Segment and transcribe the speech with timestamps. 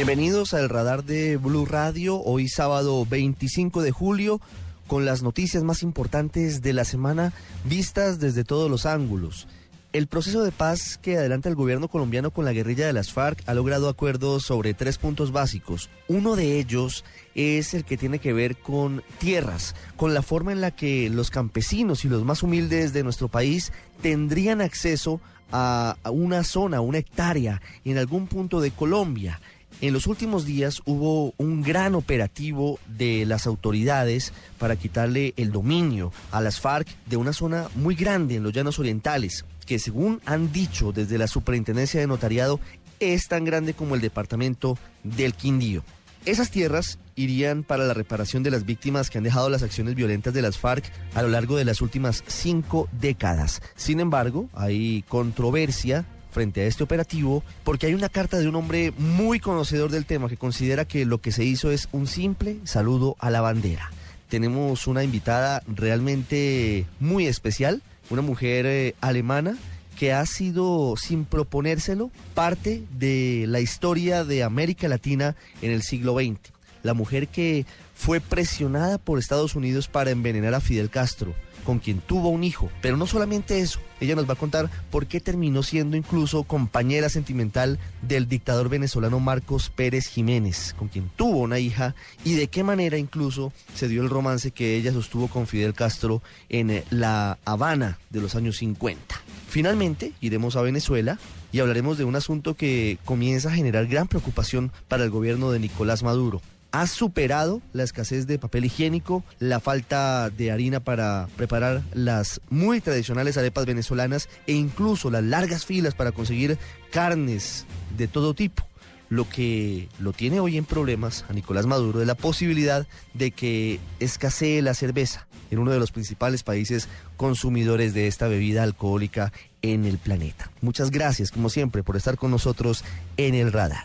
[0.00, 4.40] Bienvenidos al radar de Blue Radio, hoy sábado 25 de julio,
[4.86, 7.34] con las noticias más importantes de la semana
[7.66, 9.46] vistas desde todos los ángulos.
[9.92, 13.42] El proceso de paz que adelanta el gobierno colombiano con la guerrilla de las FARC
[13.46, 15.90] ha logrado acuerdos sobre tres puntos básicos.
[16.08, 17.04] Uno de ellos
[17.34, 21.30] es el que tiene que ver con tierras, con la forma en la que los
[21.30, 25.20] campesinos y los más humildes de nuestro país tendrían acceso
[25.52, 29.40] a una zona, una hectárea en algún punto de Colombia.
[29.82, 36.12] En los últimos días hubo un gran operativo de las autoridades para quitarle el dominio
[36.30, 40.52] a las FARC de una zona muy grande en los llanos orientales, que según han
[40.52, 42.60] dicho desde la Superintendencia de Notariado
[42.98, 45.82] es tan grande como el departamento del Quindío.
[46.26, 50.34] Esas tierras irían para la reparación de las víctimas que han dejado las acciones violentas
[50.34, 53.62] de las FARC a lo largo de las últimas cinco décadas.
[53.76, 58.92] Sin embargo, hay controversia frente a este operativo porque hay una carta de un hombre
[58.98, 63.16] muy conocedor del tema que considera que lo que se hizo es un simple saludo
[63.18, 63.90] a la bandera.
[64.28, 69.56] Tenemos una invitada realmente muy especial, una mujer eh, alemana
[69.98, 76.14] que ha sido, sin proponérselo, parte de la historia de América Latina en el siglo
[76.14, 76.38] XX.
[76.82, 77.66] La mujer que
[78.00, 81.34] fue presionada por Estados Unidos para envenenar a Fidel Castro
[81.64, 82.70] con quien tuvo un hijo.
[82.80, 87.10] Pero no solamente eso, ella nos va a contar por qué terminó siendo incluso compañera
[87.10, 92.64] sentimental del dictador venezolano Marcos Pérez Jiménez, con quien tuvo una hija, y de qué
[92.64, 97.38] manera incluso se dio el romance que ella sostuvo con Fidel Castro en eh, La
[97.44, 99.20] Habana de los años 50.
[99.50, 101.18] Finalmente, iremos a Venezuela
[101.52, 105.58] y hablaremos de un asunto que comienza a generar gran preocupación para el gobierno de
[105.58, 106.40] Nicolás Maduro
[106.72, 112.80] ha superado la escasez de papel higiénico, la falta de harina para preparar las muy
[112.80, 116.58] tradicionales arepas venezolanas e incluso las largas filas para conseguir
[116.90, 117.66] carnes
[117.96, 118.66] de todo tipo.
[119.08, 123.80] Lo que lo tiene hoy en problemas a Nicolás Maduro es la posibilidad de que
[123.98, 129.32] escasee la cerveza en uno de los principales países consumidores de esta bebida alcohólica
[129.62, 130.52] en el planeta.
[130.60, 132.84] Muchas gracias, como siempre, por estar con nosotros
[133.16, 133.84] en el radar.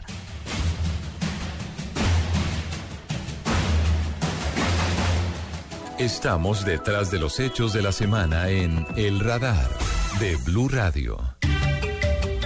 [5.99, 9.69] Estamos detrás de los hechos de la semana en El Radar
[10.19, 11.17] de Blue Radio.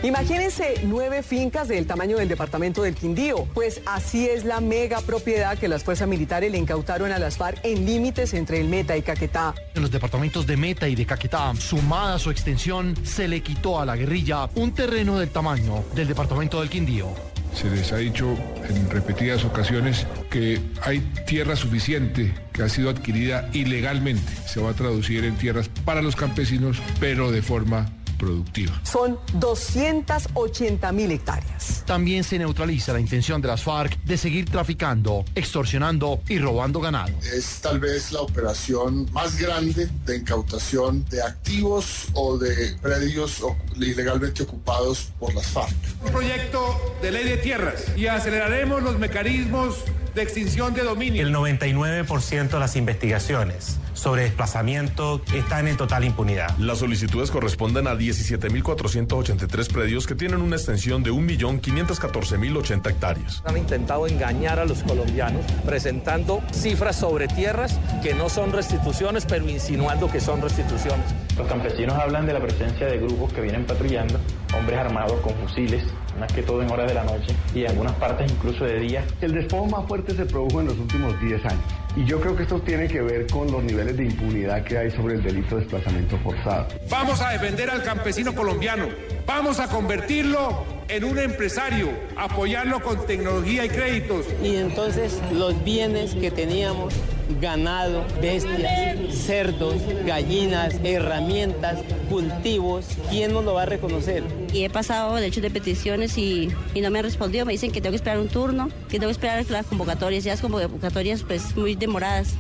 [0.03, 3.47] Imagínense nueve fincas del tamaño del departamento del Quindío.
[3.55, 7.59] Pues así es la mega propiedad que las fuerzas militares le incautaron a las FARC
[7.63, 9.55] en límites entre el Meta y Caquetá.
[9.73, 13.79] En los departamentos de Meta y de Caquetá, sumada a su extensión, se le quitó
[13.79, 17.07] a la guerrilla un terreno del tamaño del departamento del Quindío.
[17.53, 18.37] Se les ha dicho
[18.69, 24.31] en repetidas ocasiones que hay tierra suficiente que ha sido adquirida ilegalmente.
[24.47, 27.89] Se va a traducir en tierras para los campesinos, pero de forma
[28.19, 28.80] productiva.
[28.84, 31.84] Son 280 mil hectáreas.
[31.88, 37.12] También se neutraliza la intención de las FARC de seguir traficando, extorsionando y robando ganado.
[37.34, 43.41] Es tal vez la operación más grande de incautación de activos o de predios
[43.75, 45.75] ilegalmente ocupados por las FARC.
[46.06, 49.78] Un proyecto de ley de tierras y aceleraremos los mecanismos
[50.13, 51.25] de extinción de dominio.
[51.25, 56.57] El 99% de las investigaciones sobre desplazamiento están en total impunidad.
[56.57, 63.43] Las solicitudes corresponden a 17.483 predios que tienen una extensión de 1.514.080 hectáreas.
[63.45, 69.47] Han intentado engañar a los colombianos presentando cifras sobre tierras que no son restituciones, pero
[69.49, 71.05] insinuando que son restituciones.
[71.38, 74.19] Los campesinos hablan de la presencia de grupos que vienen patrullando,
[74.57, 75.83] hombres armados con fusiles,
[76.19, 79.05] más que todo en horas de la noche y en algunas partes incluso de día.
[79.21, 81.63] El despojo más fuerte se produjo en los últimos 10 años.
[81.95, 84.91] Y yo creo que esto tiene que ver con los niveles de impunidad que hay
[84.91, 86.68] sobre el delito de desplazamiento forzado.
[86.89, 88.88] Vamos a defender al campesino colombiano.
[89.25, 94.25] Vamos a convertirlo en un empresario, apoyarlo con tecnología y créditos.
[94.44, 96.95] Y entonces los bienes que teníamos,
[97.39, 99.75] ganado, bestias, cerdos,
[100.06, 104.24] gallinas, herramientas, cultivos, ¿quién nos lo va a reconocer?
[104.51, 107.45] Y he pasado derechos de peticiones y, y no me han respondido.
[107.45, 110.24] Me dicen que tengo que esperar un turno, que tengo que esperar las convocatorias.
[110.24, 112.33] Ya las convocatorias pues muy demoradas.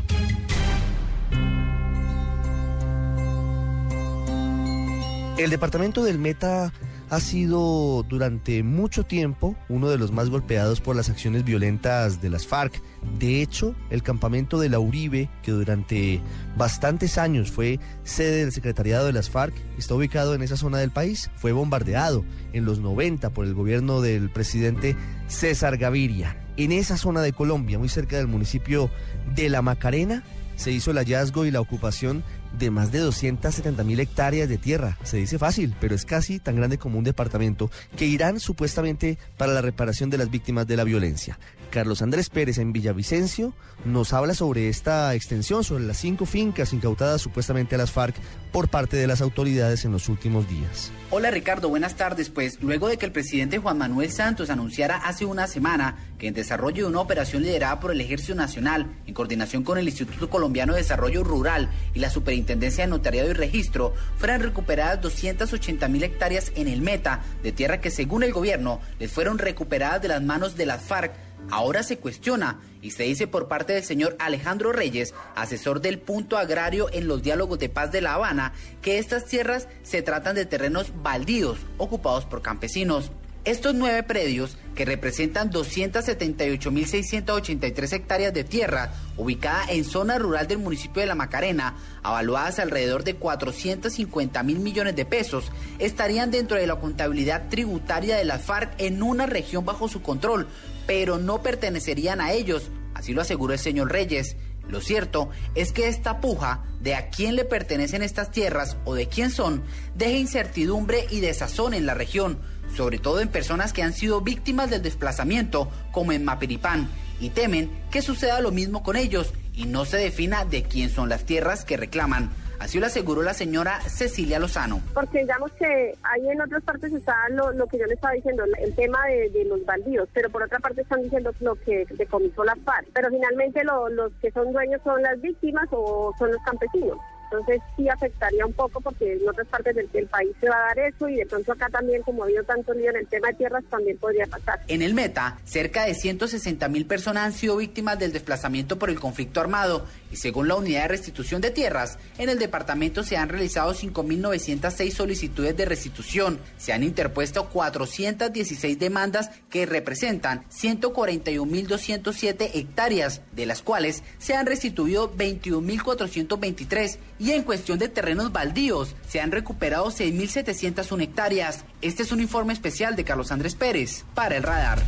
[5.37, 6.73] El departamento del Meta
[7.09, 12.29] ha sido durante mucho tiempo uno de los más golpeados por las acciones violentas de
[12.29, 12.81] las FARC.
[13.17, 16.21] De hecho, el campamento de la Uribe, que durante
[16.55, 20.91] bastantes años fue sede del secretariado de las FARC, está ubicado en esa zona del
[20.91, 21.31] país.
[21.35, 22.23] Fue bombardeado
[22.53, 24.95] en los 90 por el gobierno del presidente
[25.27, 26.37] César Gaviria.
[26.57, 28.89] En esa zona de Colombia, muy cerca del municipio
[29.33, 30.23] de La Macarena,
[30.59, 32.21] se hizo el hallazgo y la ocupación
[32.57, 34.97] de más de 270 mil hectáreas de tierra.
[35.03, 39.53] Se dice fácil, pero es casi tan grande como un departamento que irán supuestamente para
[39.53, 41.39] la reparación de las víctimas de la violencia.
[41.69, 43.53] Carlos Andrés Pérez en Villavicencio
[43.85, 48.15] nos habla sobre esta extensión, sobre las cinco fincas incautadas supuestamente a las FARC
[48.51, 50.91] por parte de las autoridades en los últimos días.
[51.11, 52.29] Hola Ricardo, buenas tardes.
[52.29, 56.33] Pues luego de que el presidente Juan Manuel Santos anunciara hace una semana que en
[56.33, 60.73] desarrollo de una operación liderada por el Ejército Nacional, en coordinación con el Instituto Colombiano
[60.73, 66.51] de Desarrollo Rural y la Superintendencia de Notariado y Registro, fueran recuperadas 280 mil hectáreas
[66.55, 70.55] en el Meta de tierra que según el gobierno les fueron recuperadas de las manos
[70.57, 75.13] de las FARC Ahora se cuestiona y se dice por parte del señor Alejandro Reyes,
[75.35, 79.67] asesor del punto agrario en los diálogos de paz de La Habana, que estas tierras
[79.83, 83.11] se tratan de terrenos baldíos ocupados por campesinos.
[83.45, 90.99] Estos nueve predios, que representan 278.683 hectáreas de tierra, ubicada en zona rural del municipio
[91.01, 96.75] de La Macarena, avaluadas alrededor de 450 mil millones de pesos, estarían dentro de la
[96.75, 100.45] contabilidad tributaria de las FARC en una región bajo su control,
[100.89, 104.37] pero no pertenecerían a ellos, así lo aseguró el señor Reyes.
[104.67, 109.07] Lo cierto es que esta puja de a quién le pertenecen estas tierras o de
[109.07, 109.61] quién son
[109.93, 112.39] deja incertidumbre y desazón en la región,
[112.75, 116.89] sobre todo en personas que han sido víctimas del desplazamiento, como en Mapiripán,
[117.19, 121.07] y temen que suceda lo mismo con ellos y no se defina de quién son
[121.07, 122.31] las tierras que reclaman.
[122.59, 124.81] Así lo aseguró la señora Cecilia Lozano.
[124.93, 128.43] Porque digamos que ahí en otras partes está lo, lo que yo le estaba diciendo,
[128.59, 132.55] el tema de, los baldíos, pero por otra parte están diciendo lo que decomisó la
[132.55, 132.87] FARC.
[132.93, 136.97] Pero finalmente los que son dueños son las víctimas o son los campesinos.
[137.31, 140.79] Entonces sí afectaría un poco porque en otras partes del, país se va a dar
[140.79, 143.35] eso y de pronto acá también, como ha habido tanto lío en el tema de
[143.35, 144.59] tierras, también podría pasar.
[144.67, 148.99] En el Meta, cerca de 160 mil personas han sido víctimas del desplazamiento por el
[148.99, 153.29] conflicto armado y según la Unidad de Restitución de Tierras, en el departamento se han
[153.29, 163.45] realizado 5.906 solicitudes de restitución, se han interpuesto 416 demandas que representan 141.207 hectáreas, de
[163.45, 169.87] las cuales se han restituido 21.423 y en cuestión de terrenos baldíos se han recuperado
[169.87, 171.65] 6.701 hectáreas.
[171.81, 174.81] Este es un informe especial de Carlos Andrés Pérez para el radar.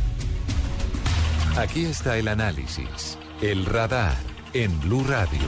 [1.56, 5.40] Aquí está el análisis, el radar en Blue Radio.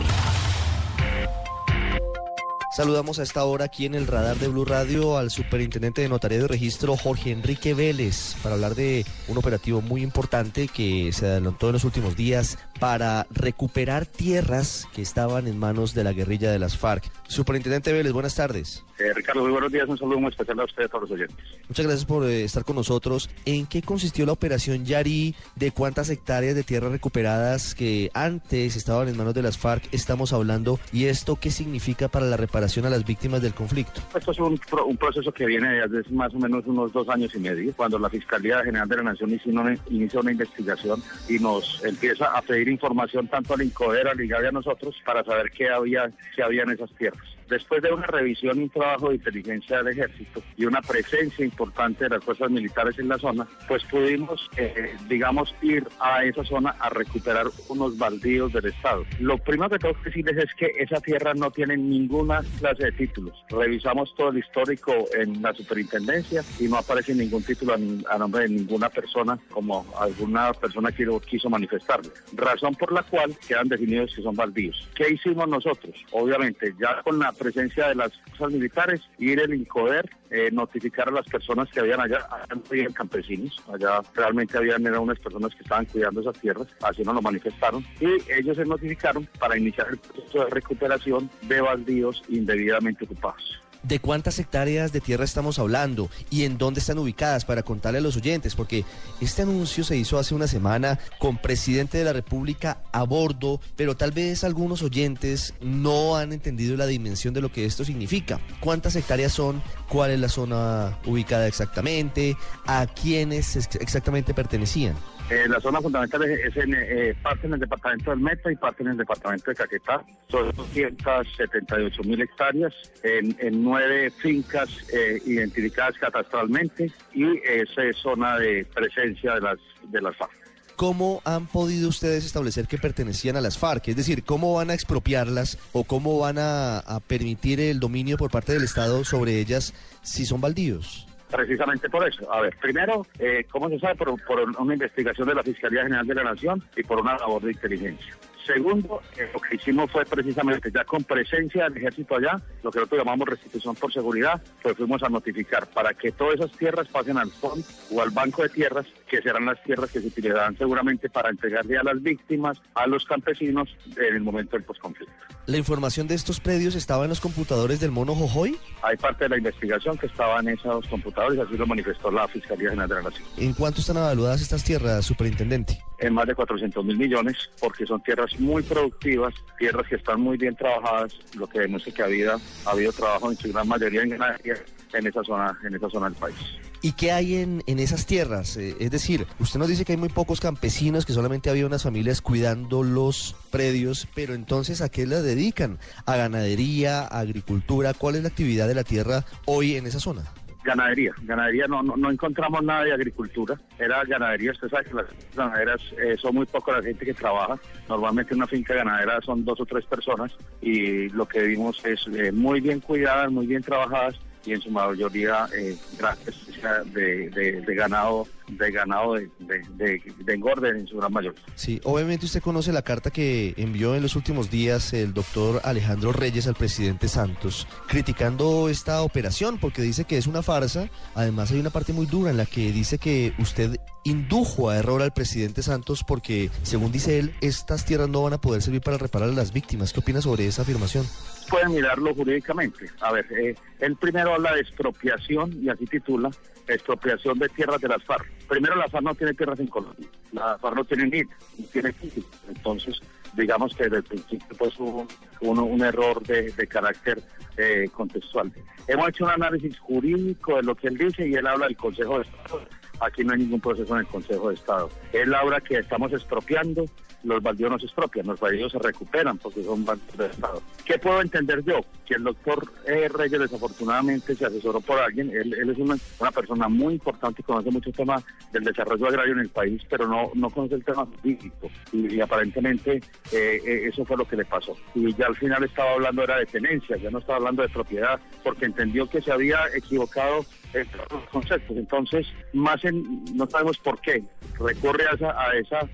[2.74, 6.46] Saludamos a esta hora aquí en el radar de Blue Radio al superintendente de Notariado
[6.46, 11.68] y Registro Jorge Enrique Vélez para hablar de un operativo muy importante que se adelantó
[11.68, 16.58] en los últimos días para recuperar tierras que estaban en manos de la guerrilla de
[16.58, 17.04] las FARC.
[17.28, 18.84] Superintendente Vélez, buenas tardes.
[18.98, 19.88] Eh, Ricardo, muy buenos días.
[19.88, 21.44] Un saludo muy especial a ustedes, a todos los oyentes.
[21.68, 23.28] Muchas gracias por eh, estar con nosotros.
[23.44, 25.34] ¿En qué consistió la operación Yari?
[25.56, 30.32] ¿De cuántas hectáreas de tierra recuperadas que antes estaban en manos de las FARC estamos
[30.32, 30.78] hablando?
[30.92, 34.00] ¿Y esto qué significa para la reparación a las víctimas del conflicto?
[34.14, 34.58] Esto es un,
[34.96, 38.62] proceso que viene desde más o menos unos dos años y medio, cuando la Fiscalía
[38.62, 43.62] General de la Nación inició una, investigación y nos empieza a pedir información tanto al
[43.62, 47.33] INCODER, al IGAD y a nosotros para saber qué había, qué había en esas tierras.
[47.48, 52.04] Después de una revisión y un trabajo de inteligencia del ejército y una presencia importante
[52.04, 56.70] de las fuerzas militares en la zona, pues pudimos, eh, digamos, ir a esa zona
[56.80, 59.04] a recuperar unos baldíos del Estado.
[59.20, 62.92] Lo primero que tengo que decirles es que esa tierra no tiene ninguna clase de
[62.92, 63.44] títulos.
[63.50, 68.48] Revisamos todo el histórico en la superintendencia y no aparece ningún título a, nombre de
[68.50, 72.10] ninguna persona como alguna persona quiso, quiso manifestarle.
[72.34, 74.88] Razón por la cual quedan definidos que son baldíos.
[74.94, 75.94] ¿Qué hicimos nosotros?
[76.12, 81.12] Obviamente, ya con la presencia de las fuerzas militares, ir el INCODER, eh, notificar a
[81.12, 82.26] las personas que habían allá,
[82.70, 87.14] habían campesinos, allá realmente habían eran unas personas que estaban cuidando esas tierras, así nos
[87.14, 93.04] lo manifestaron, y ellos se notificaron para iniciar el proceso de recuperación de baldíos indebidamente
[93.04, 97.98] ocupados de cuántas hectáreas de tierra estamos hablando y en dónde están ubicadas para contarle
[97.98, 98.84] a los oyentes, porque
[99.20, 103.96] este anuncio se hizo hace una semana con presidente de la República a bordo, pero
[103.96, 108.40] tal vez algunos oyentes no han entendido la dimensión de lo que esto significa.
[108.60, 109.62] ¿Cuántas hectáreas son?
[109.88, 112.36] ¿Cuál es la zona ubicada exactamente?
[112.66, 114.94] ¿A quiénes exactamente pertenecían?
[115.30, 118.82] Eh, la zona fundamental es, en, eh, parte en el departamento del Meta y parte
[118.82, 120.04] en el departamento de Caquetá.
[120.28, 128.66] Son 278 mil hectáreas en, nueve fincas eh, identificadas catastralmente y esa es zona de
[128.74, 130.32] presencia de las, de las FARC.
[130.76, 133.88] ¿Cómo han podido ustedes establecer que pertenecían a las FARC?
[133.88, 138.52] Es decir, ¿cómo van a expropiarlas o cómo van a permitir el dominio por parte
[138.52, 141.06] del Estado sobre ellas si son baldíos?
[141.34, 142.32] Precisamente por eso.
[142.32, 143.96] A ver, primero, eh, ¿cómo se sabe?
[143.96, 147.42] Por, por una investigación de la Fiscalía General de la Nación y por una labor
[147.42, 148.14] de inteligencia.
[148.46, 152.78] Segundo, eh, lo que hicimos fue precisamente ya con presencia del ejército allá, lo que
[152.78, 157.16] nosotros llamamos restitución por seguridad, pues fuimos a notificar para que todas esas tierras pasen
[157.16, 161.08] al fondo o al banco de tierras, que serán las tierras que se utilizarán seguramente
[161.08, 165.14] para entregarle a las víctimas, a los campesinos en el momento del posconflicto.
[165.46, 168.56] ¿La información de estos predios estaba en los computadores del mono Jojoy?
[168.82, 172.70] Hay parte de la investigación que estaba en esos computadores, así lo manifestó la Fiscalía
[172.70, 173.28] General de la Nación.
[173.36, 175.78] ¿En cuánto están evaluadas estas tierras, superintendente?
[175.98, 180.36] En más de 400 mil millones, porque son tierras muy productivas, tierras que están muy
[180.38, 184.02] bien trabajadas, lo que demuestra que ha habido, ha habido trabajo en su gran mayoría
[184.02, 184.56] en ganadería
[184.94, 186.36] en esa zona, en esa zona del país.
[186.82, 188.56] ¿Y qué hay en, en esas tierras?
[188.56, 191.82] Eh, es decir, usted nos dice que hay muy pocos campesinos, que solamente había unas
[191.82, 195.78] familias cuidando los predios, pero entonces ¿a qué las dedican?
[196.06, 197.94] ¿A ganadería, a agricultura?
[197.94, 200.24] ¿Cuál es la actividad de la tierra hoy en esa zona?
[200.64, 205.06] Ganadería, ganadería, no, no, no encontramos nada de agricultura, era ganadería, usted sabe que las
[205.36, 209.60] ganaderas eh, son muy poco la gente que trabaja, normalmente una finca ganadera son dos
[209.60, 210.32] o tres personas
[210.62, 214.70] y lo que vimos es eh, muy bien cuidadas, muy bien trabajadas y en su
[214.70, 221.12] mayoría eh, presencia de, de, de ganado de ganado de, de, engorde en su gran
[221.12, 221.40] mayoría.
[221.54, 226.12] Sí, obviamente usted conoce la carta que envió en los últimos días el doctor Alejandro
[226.12, 230.90] Reyes al presidente Santos, criticando esta operación porque dice que es una farsa.
[231.14, 235.00] Además hay una parte muy dura en la que dice que usted indujo a error
[235.00, 238.98] al presidente Santos porque, según dice él, estas tierras no van a poder servir para
[238.98, 239.92] reparar a las víctimas.
[239.92, 241.06] ¿Qué opina sobre esa afirmación?
[241.48, 242.90] Pueden mirarlo jurídicamente.
[243.00, 246.30] A ver, eh, él primero habla de expropiación y así titula
[246.66, 248.26] expropiación de tierras de las FARC.
[248.48, 251.28] Primero, la FARC no tiene tierras en Colombia, la FARC no tiene NIT,
[251.72, 252.28] tiene físico.
[252.48, 253.00] Entonces,
[253.34, 255.06] digamos que desde el principio pues hubo
[255.40, 257.22] un, un error de, de carácter
[257.56, 258.52] eh, contextual.
[258.86, 262.18] Hemos hecho un análisis jurídico de lo que él dice y él habla del Consejo
[262.18, 262.62] de Estado.
[263.00, 264.90] Aquí no hay ningún proceso en el Consejo de Estado.
[265.12, 266.84] Él habla que estamos expropiando,
[267.24, 270.62] los baldíos no se expropian, los baldíos se recuperan porque son baldíos de Estado.
[270.84, 271.80] ¿Qué puedo entender yo?
[272.06, 276.68] Que el doctor eh, Reyes desafortunadamente se asesoró por alguien, él, es una, una, persona
[276.68, 280.30] muy importante y conoce mucho el tema del desarrollo agrario en el país, pero no,
[280.34, 282.96] no conoce el tema jurídico y, y aparentemente
[283.32, 284.76] eh, eh, eso fue lo que le pasó.
[284.94, 288.20] Y ya al final estaba hablando era de tenencia, ya no estaba hablando de propiedad,
[288.42, 291.76] porque entendió que se había equivocado en los conceptos.
[291.76, 294.22] Entonces, más en, no sabemos por qué,
[294.58, 295.88] recurre a esa, a esa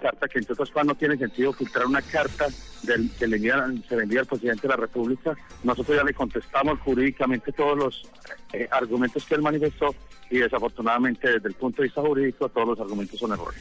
[0.00, 2.46] carta que entre otras cosas no tiene sentido filtrar una carta
[2.82, 5.36] del, que le envía, se le envía al presidente de la República.
[5.64, 8.08] Nosotros ya le contestamos jurídicamente todos los
[8.52, 9.94] eh, argumentos que él manifestó
[10.30, 13.60] y desafortunadamente desde el punto de vista jurídico todos los argumentos son errores.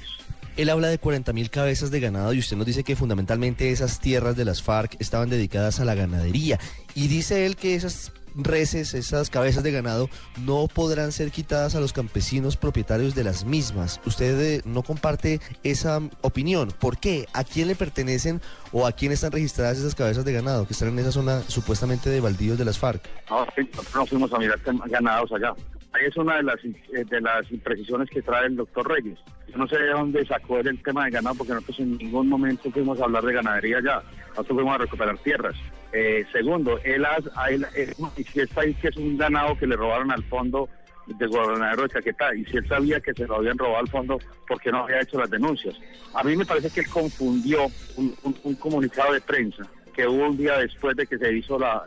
[0.58, 4.02] Él habla de 40 mil cabezas de ganado y usted nos dice que fundamentalmente esas
[4.02, 6.60] tierras de las FARC estaban dedicadas a la ganadería.
[6.96, 8.12] Y dice él que esas
[8.44, 10.10] reses, esas cabezas de ganado,
[10.46, 14.00] no podrán ser quitadas a los campesinos propietarios de las mismas.
[14.06, 16.74] ¿Usted eh, no comparte esa opinión?
[16.80, 17.28] ¿Por qué?
[17.34, 18.42] ¿A quién le pertenecen
[18.72, 22.10] o a quién están registradas esas cabezas de ganado que están en esa zona supuestamente
[22.10, 23.02] de baldíos de las FARC?
[23.30, 23.70] No, sí,
[24.08, 25.54] fuimos a mirar ganados allá.
[25.92, 29.18] Ahí es una de las, eh, de las imprecisiones que trae el doctor Reyes.
[29.48, 32.30] Yo no sé de dónde sacó él el tema de ganado, porque nosotros en ningún
[32.30, 34.04] momento fuimos a hablar de ganadería allá.
[34.30, 35.56] Nosotros fuimos a recuperar tierras.
[35.92, 37.18] Eh, segundo, él, ha,
[37.50, 40.70] él, él que es un ganado que le robaron al fondo
[41.08, 42.36] del gobernador de Caquetá.
[42.36, 45.02] Y si él sabía que se lo habían robado al fondo, ¿por qué no había
[45.02, 45.76] hecho las denuncias?
[46.14, 47.66] A mí me parece que él confundió
[47.96, 51.58] un, un, un comunicado de prensa que hubo un día después de que se hizo
[51.58, 51.84] la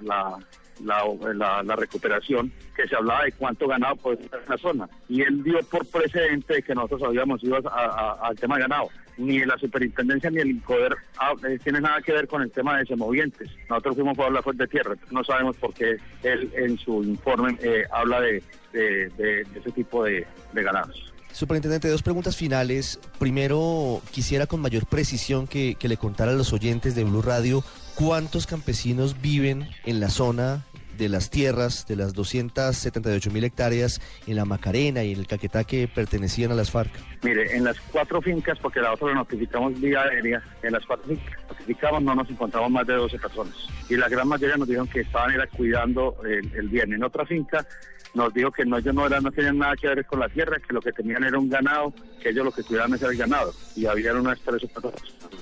[0.85, 4.89] la, la, la, recuperación, que se hablaba de cuánto ganado en la zona.
[5.09, 8.89] Y él dio por precedente de que nosotros habíamos ido al tema ganado.
[9.19, 12.79] Ni la superintendencia ni el INCODER ah, eh, tiene nada que ver con el tema
[12.79, 13.51] de semovientes.
[13.69, 14.95] Nosotros fuimos por la fuente de tierra.
[15.11, 21.13] No sabemos por qué él en su informe eh, habla de, ese tipo de, ganados.
[21.33, 22.99] Superintendente, dos preguntas finales.
[23.19, 27.63] Primero, quisiera con mayor precisión que, le contara a los oyentes de Blue Radio
[27.95, 30.65] cuántos campesinos viven en la zona
[30.97, 35.65] de las tierras, de las 278 mil hectáreas en la Macarena y en el Caquetá
[35.65, 36.91] que pertenecían a las FARC.
[37.23, 41.09] Mire, en las cuatro fincas, porque la otra la notificamos vía aérea, en las cuatro
[41.09, 43.55] fincas notificamos no nos encontramos más de 12 personas.
[43.89, 46.93] Y la gran mayoría nos dijeron que estaban cuidando el, el bien.
[46.93, 47.67] En otra finca
[48.15, 50.59] nos dijo que no, ellos no, eran, no tenían nada que ver con la tierra,
[50.59, 51.93] que lo que tenían era un ganado,
[52.23, 53.55] que ellos lo que cuidaban era el ganado.
[53.75, 54.93] Y había unas tres o cuatro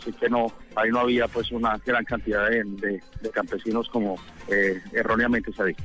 [0.00, 4.16] Así que no, ahí no había pues una gran cantidad de, de- de campesinos como
[4.48, 5.82] eh, erróneamente se ha dicho.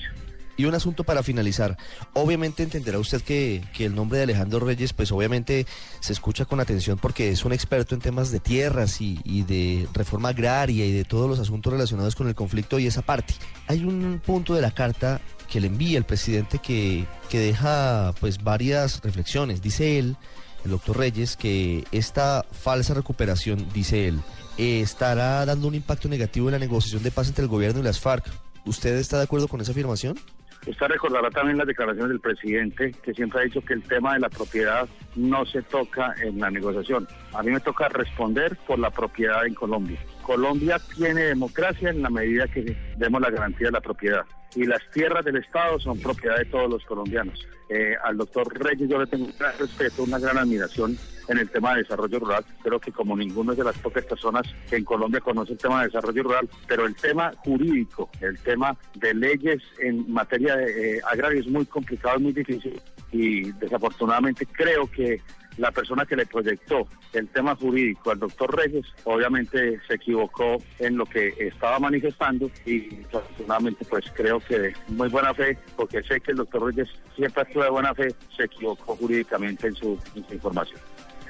[0.58, 1.75] Y un asunto para finalizar.
[2.13, 5.65] Obviamente entenderá usted que, que el nombre de Alejandro Reyes, pues obviamente
[6.00, 9.86] se escucha con atención porque es un experto en temas de tierras y, y de
[9.94, 13.34] reforma agraria y de todos los asuntos relacionados con el conflicto y esa parte.
[13.68, 18.44] Hay un punto de la carta que le envía el presidente que, que deja pues
[18.44, 19.62] varias reflexiones.
[19.62, 20.16] Dice él,
[20.64, 24.20] el doctor Reyes, que esta falsa recuperación, dice él,
[24.58, 28.00] estará dando un impacto negativo en la negociación de paz entre el gobierno y las
[28.00, 28.25] FARC.
[28.66, 30.18] ¿Usted está de acuerdo con esa afirmación?
[30.66, 34.20] Usted recordará también las declaraciones del presidente, que siempre ha dicho que el tema de
[34.20, 37.08] la propiedad no se toca en la negociación.
[37.34, 40.00] A mí me toca responder por la propiedad en Colombia.
[40.25, 44.25] Colombia tiene democracia en la medida que demos la garantía de la propiedad.
[44.55, 47.48] Y las tierras del Estado son propiedad de todos los colombianos.
[47.70, 51.50] Eh, al doctor Reyes yo le tengo un gran respeto, una gran admiración en el
[51.50, 52.44] tema de desarrollo rural.
[52.63, 55.82] Creo que como ninguno es de las pocas personas que en Colombia conoce el tema
[55.82, 61.01] de desarrollo rural, pero el tema jurídico, el tema de leyes en materia de, eh,
[61.12, 65.22] agraria es muy complicado, es muy difícil y desafortunadamente creo que
[65.58, 70.98] la persona que le proyectó el tema jurídico al doctor Reyes obviamente se equivocó en
[70.98, 76.20] lo que estaba manifestando y desafortunadamente pues creo que de muy buena fe, porque sé
[76.20, 79.98] que el doctor Reyes siempre actúa de buena fe, se equivocó jurídicamente en su,
[80.32, 80.80] información.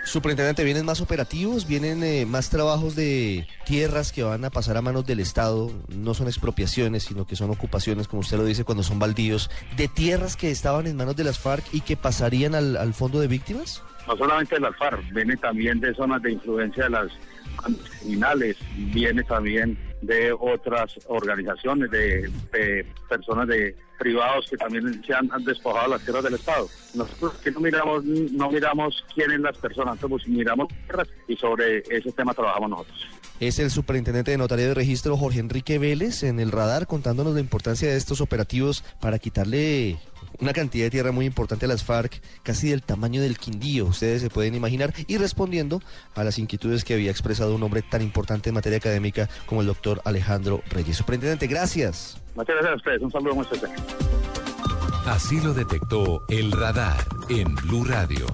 [0.04, 1.68] Superintendente, ¿vienen más operativos?
[1.68, 5.72] ¿Vienen eh, más trabajos de tierras que van a pasar a manos del Estado?
[5.88, 9.88] No son expropiaciones, sino que son ocupaciones, como usted lo dice, cuando son baldíos, de
[9.88, 13.82] tierras que estaban en manos de las FARC y que pasarían al fondo de víctimas?
[14.08, 17.12] No solamente del alfar, viene también de zonas de influencia de las
[18.00, 18.58] criminales,
[18.94, 25.90] viene también de otras organizaciones, de, de personas de privados que también se han, despojado
[25.90, 26.68] las tierras del Estado.
[26.94, 32.12] Nosotros que no miramos, no miramos quiénes las personas, somos, miramos tierras y sobre ese
[32.12, 33.08] tema trabajamos nosotros.
[33.40, 37.42] Es el superintendente de notaría de registro Jorge Enrique Vélez en el radar contándonos la
[37.42, 39.98] importancia de estos operativos para quitarle
[40.40, 44.22] una cantidad de tierra muy importante a las FARC, casi del tamaño del Quindío, ustedes
[44.22, 45.82] se pueden imaginar, y respondiendo
[46.14, 49.68] a las inquietudes que había expresado un hombre tan importante en materia académica como el
[49.68, 50.98] doctor Alejandro Reyes.
[50.98, 52.18] Superintendente, gracias.
[52.36, 53.72] Muchas gracias a ustedes, un saludo muy especial.
[55.06, 56.98] Así lo detectó el radar
[57.30, 58.26] en Blue Radio.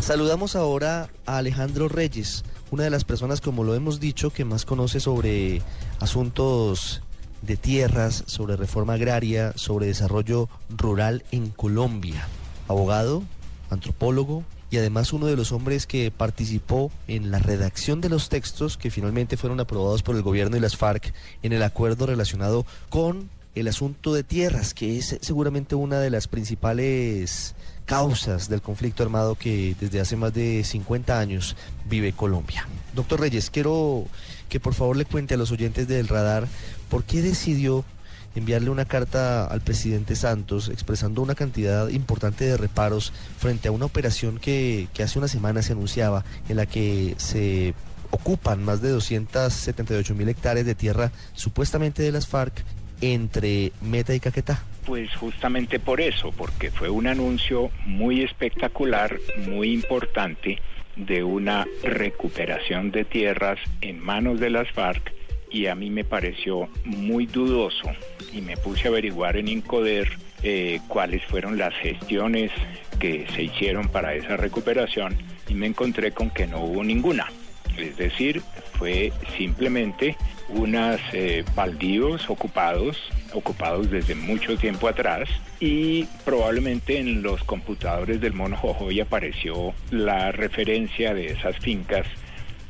[0.00, 4.64] Saludamos ahora a Alejandro Reyes, una de las personas, como lo hemos dicho, que más
[4.64, 5.62] conoce sobre
[6.00, 7.02] asuntos
[7.40, 12.26] de tierras, sobre reforma agraria, sobre desarrollo rural en Colombia.
[12.68, 13.22] Abogado,
[13.70, 18.78] antropólogo y además uno de los hombres que participó en la redacción de los textos
[18.78, 23.28] que finalmente fueron aprobados por el gobierno y las FARC en el acuerdo relacionado con
[23.54, 27.54] el asunto de tierras, que es seguramente una de las principales
[27.84, 31.54] causas del conflicto armado que desde hace más de 50 años
[31.84, 32.66] vive Colombia.
[32.94, 34.06] Doctor Reyes, quiero
[34.48, 36.48] que por favor le cuente a los oyentes del radar
[36.88, 37.84] por qué decidió
[38.34, 43.86] enviarle una carta al presidente Santos expresando una cantidad importante de reparos frente a una
[43.86, 47.74] operación que, hace una semana se anunciaba en la que se
[48.10, 52.64] ocupan más de 278 mil hectáreas de tierra supuestamente de las FARC
[53.00, 54.62] entre Meta y Caquetá.
[54.86, 59.18] Pues justamente por eso, porque fue un anuncio muy espectacular,
[59.48, 60.58] muy importante,
[60.96, 65.12] de una recuperación de tierras en manos de las FARC
[65.52, 67.90] y a mí me pareció muy dudoso
[68.32, 70.08] y me puse a averiguar en Incoder
[70.42, 72.50] eh, cuáles fueron las gestiones
[72.98, 75.16] que se hicieron para esa recuperación
[75.48, 77.28] y me encontré con que no hubo ninguna.
[77.76, 78.42] Es decir,
[78.78, 80.16] fue simplemente
[80.48, 82.98] unas eh, baldíos ocupados,
[83.32, 85.28] ocupados desde mucho tiempo atrás
[85.60, 92.06] y probablemente en los computadores del mono Jojoy apareció la referencia de esas fincas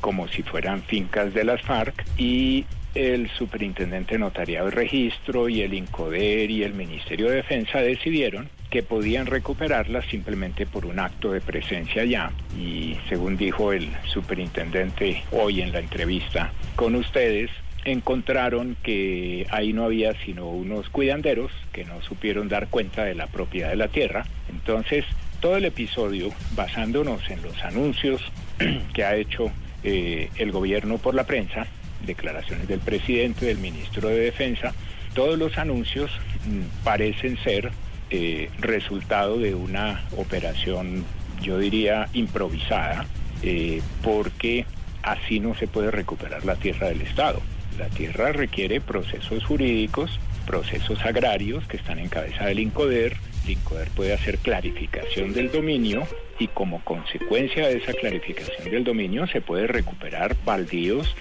[0.03, 5.73] como si fueran fincas de las FARC y el superintendente notariado de registro y el
[5.73, 11.41] INCODER y el Ministerio de Defensa decidieron que podían recuperarlas simplemente por un acto de
[11.41, 12.33] presencia ya.
[12.59, 17.51] Y según dijo el superintendente hoy en la entrevista con ustedes,
[17.85, 23.27] encontraron que ahí no había sino unos cuidanderos que no supieron dar cuenta de la
[23.27, 24.27] propiedad de la tierra.
[24.51, 25.05] Entonces,
[25.41, 28.23] todo el episodio, basándonos en los anuncios
[28.95, 29.51] que ha hecho
[29.85, 31.67] eh, el gobierno por la prensa,
[32.07, 34.75] declaraciones del presidente, del ministro de Defensa,
[35.15, 36.11] todos los anuncios
[36.47, 37.71] mm, parecen ser
[38.11, 41.05] eh, resultado de una operación,
[41.43, 43.07] yo diría, improvisada,
[43.43, 44.67] eh, porque
[45.03, 47.41] así no se puede recuperar la tierra del Estado.
[47.79, 53.17] La tierra requiere procesos jurídicos procesos agrarios que están en cabeza del INCODER.
[53.45, 56.07] El INCODER puede hacer clarificación del dominio
[56.39, 61.15] y como consecuencia de esa clarificación del dominio se puede recuperar baldíos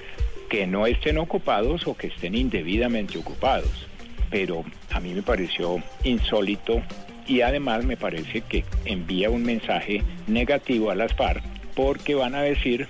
[0.50, 3.88] que no estén ocupados o que estén indebidamente ocupados.
[4.30, 6.82] Pero a mí me pareció insólito
[7.28, 11.44] y además me parece que envía un mensaje negativo a las FARC
[11.76, 12.88] porque van a decir,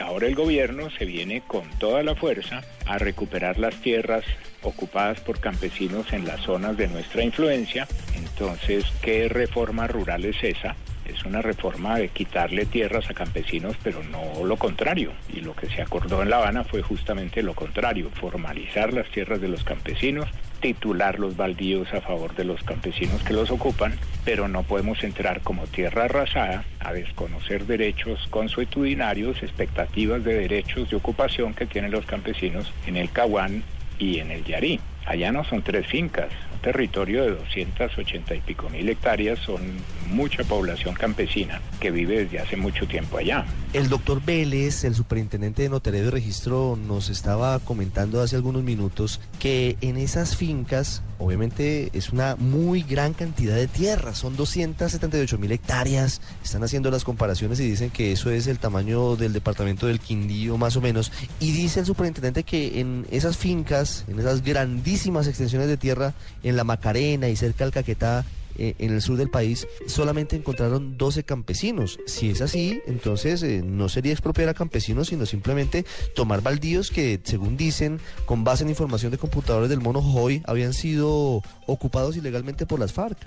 [0.00, 4.24] ahora el gobierno se viene con toda la fuerza a recuperar las tierras
[4.64, 7.86] ocupadas por campesinos en las zonas de nuestra influencia.
[8.16, 10.74] Entonces, ¿qué reforma rural es esa?
[11.04, 15.12] Es una reforma de quitarle tierras a campesinos, pero no lo contrario.
[15.28, 19.40] Y lo que se acordó en La Habana fue justamente lo contrario, formalizar las tierras
[19.40, 20.26] de los campesinos,
[20.60, 25.42] titular los baldíos a favor de los campesinos que los ocupan, pero no podemos entrar
[25.42, 32.06] como tierra arrasada a desconocer derechos consuetudinarios, expectativas de derechos de ocupación que tienen los
[32.06, 33.62] campesinos en el Caguán
[33.98, 34.80] y en el Yarí.
[35.06, 39.60] Allá no son tres fincas, un territorio de 280 y pico mil hectáreas, son
[40.08, 43.44] mucha población campesina que vive desde hace mucho tiempo allá.
[43.74, 49.20] El doctor Vélez, el superintendente de Notario de Registro, nos estaba comentando hace algunos minutos
[49.40, 55.50] que en esas fincas, obviamente es una muy gran cantidad de tierra, son 278 mil
[55.50, 59.98] hectáreas, están haciendo las comparaciones y dicen que eso es el tamaño del departamento del
[59.98, 61.10] Quindío más o menos,
[61.40, 66.54] y dice el superintendente que en esas fincas, en esas grandísimas extensiones de tierra, en
[66.54, 68.24] la Macarena y cerca del Caquetá,
[68.58, 71.98] eh, en el sur del país solamente encontraron 12 campesinos.
[72.06, 77.20] Si es así, entonces eh, no sería expropiar a campesinos, sino simplemente tomar baldíos que,
[77.22, 82.66] según dicen, con base en información de computadores del Mono Hoy, habían sido ocupados ilegalmente
[82.66, 83.18] por las FARC.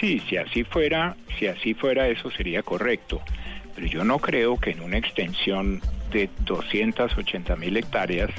[0.00, 3.20] Sí, si así fuera, si así fuera eso sería correcto.
[3.74, 5.80] Pero yo no creo que en una extensión
[6.12, 8.30] de 280 mil hectáreas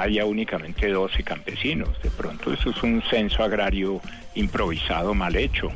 [0.00, 1.90] haya únicamente 12 campesinos.
[2.02, 4.00] De pronto eso es un censo agrario
[4.34, 5.70] improvisado, mal hecho.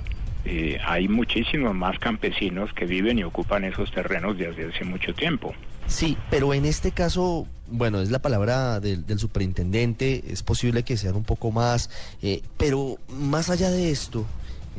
[0.45, 5.55] Eh, hay muchísimos más campesinos que viven y ocupan esos terrenos desde hace mucho tiempo.
[5.87, 10.97] Sí, pero en este caso, bueno, es la palabra del, del superintendente, es posible que
[10.97, 11.91] sean un poco más,
[12.23, 14.25] eh, pero más allá de esto,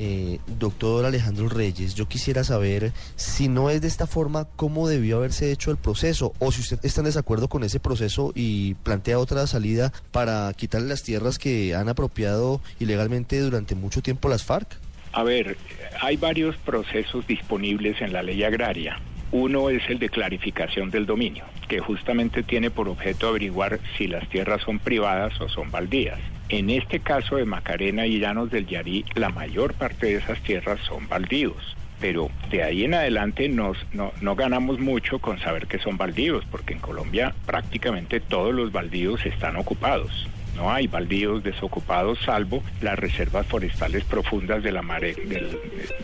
[0.04, 5.18] eh, doctor Alejandro Reyes, yo quisiera saber si no es de esta forma, cómo debió
[5.18, 9.20] haberse hecho el proceso, o si usted está en desacuerdo con ese proceso y plantea
[9.20, 14.76] otra salida para quitarle las tierras que han apropiado ilegalmente durante mucho tiempo las FARC.
[15.14, 15.56] A ver,
[16.02, 19.00] hay varios procesos disponibles en la ley agraria.
[19.32, 24.28] Uno es el de clarificación del dominio, que justamente tiene por objeto averiguar si las
[24.28, 26.20] tierras son privadas o son baldías.
[26.50, 30.82] En este caso de Macarena y Llanos del Yarí, la mayor parte de esas tierras
[30.82, 31.78] son baldíos.
[32.02, 36.74] Pero de ahí en adelante no, no ganamos mucho con saber que son baldíos, porque
[36.74, 40.28] en Colombia prácticamente todos los baldíos están ocupados.
[40.56, 44.82] No hay baldíos desocupados salvo las reservas forestales profundas de la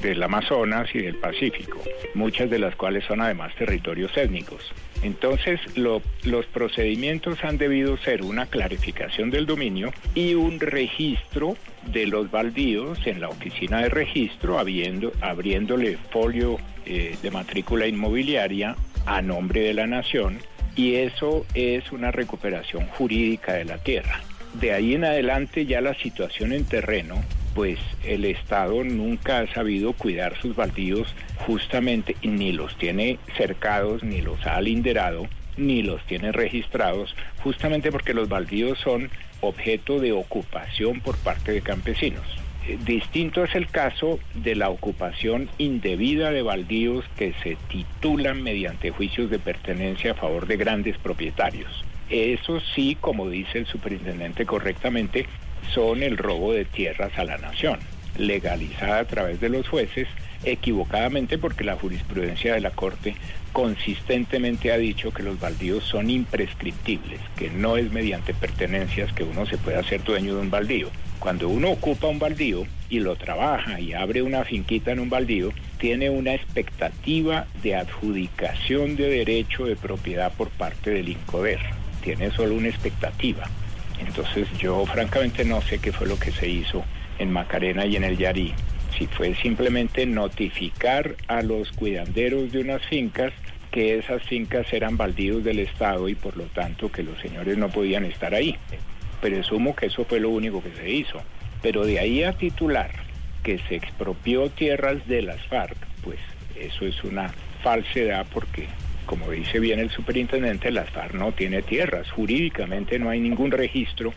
[0.01, 1.79] del, Amazonas y del Pacífico,
[2.15, 4.61] muchas de las cuales son además territorios étnicos.
[5.03, 11.55] Entonces, lo- los procedimientos han debido ser una clarificación del dominio y un registro
[11.85, 19.21] de los baldíos en la oficina de registro, abriéndole folio eh, de matrícula inmobiliaria a
[19.21, 20.39] nombre de la nación,
[20.75, 24.21] y eso es una recuperación jurídica de la tierra.
[24.53, 29.93] De ahí en adelante ya la situación en terreno, pues el Estado nunca ha sabido
[29.93, 31.13] cuidar sus baldíos
[31.45, 38.13] justamente, ni los tiene cercados, ni los ha alinderado, ni los tiene registrados, justamente porque
[38.13, 39.09] los baldíos son
[39.41, 42.25] objeto de ocupación por parte de campesinos.
[42.67, 48.91] Eh, Distinto es el caso de la ocupación indebida de baldíos que se titulan mediante
[48.91, 51.86] juicios de pertenencia a favor de grandes propietarios.
[52.09, 55.25] Eso sí, como dice el superintendente correctamente,
[55.73, 57.79] son el robo de tierras a la nación,
[58.17, 60.07] legalizada a través de los jueces,
[60.43, 63.15] equivocadamente porque la jurisprudencia de la Corte
[63.51, 69.45] consistentemente ha dicho que los baldíos son imprescriptibles, que no es mediante pertenencias que uno
[69.45, 70.89] se puede hacer dueño de un baldío.
[71.19, 75.51] Cuando uno ocupa un baldío y lo trabaja y abre una finquita en un baldío,
[75.79, 81.86] tiene una expectativa de adjudicación de derecho de propiedad por parte del INCODER.
[82.07, 83.49] Tiene solo una expectativa.
[83.99, 86.85] Entonces yo francamente no sé qué fue lo que se hizo
[87.19, 88.53] en Macarena y en el Yarí.
[88.97, 93.33] Si fue simplemente notificar a los cuidanderos de unas fincas
[93.71, 97.67] que esas fincas eran baldíos del Estado y por lo tanto que los señores no
[97.67, 98.55] podían estar ahí.
[99.19, 101.21] Presumo que eso fue lo único que se hizo.
[101.61, 102.91] Pero de ahí a titular
[103.43, 106.19] que se expropió tierras de las FARC, pues
[106.57, 108.69] eso es una falsedad porque,
[109.07, 112.11] como dice bien el superintendente, las FARC no tiene tierras.
[112.11, 114.13] Jurídicamente no hay ningún registro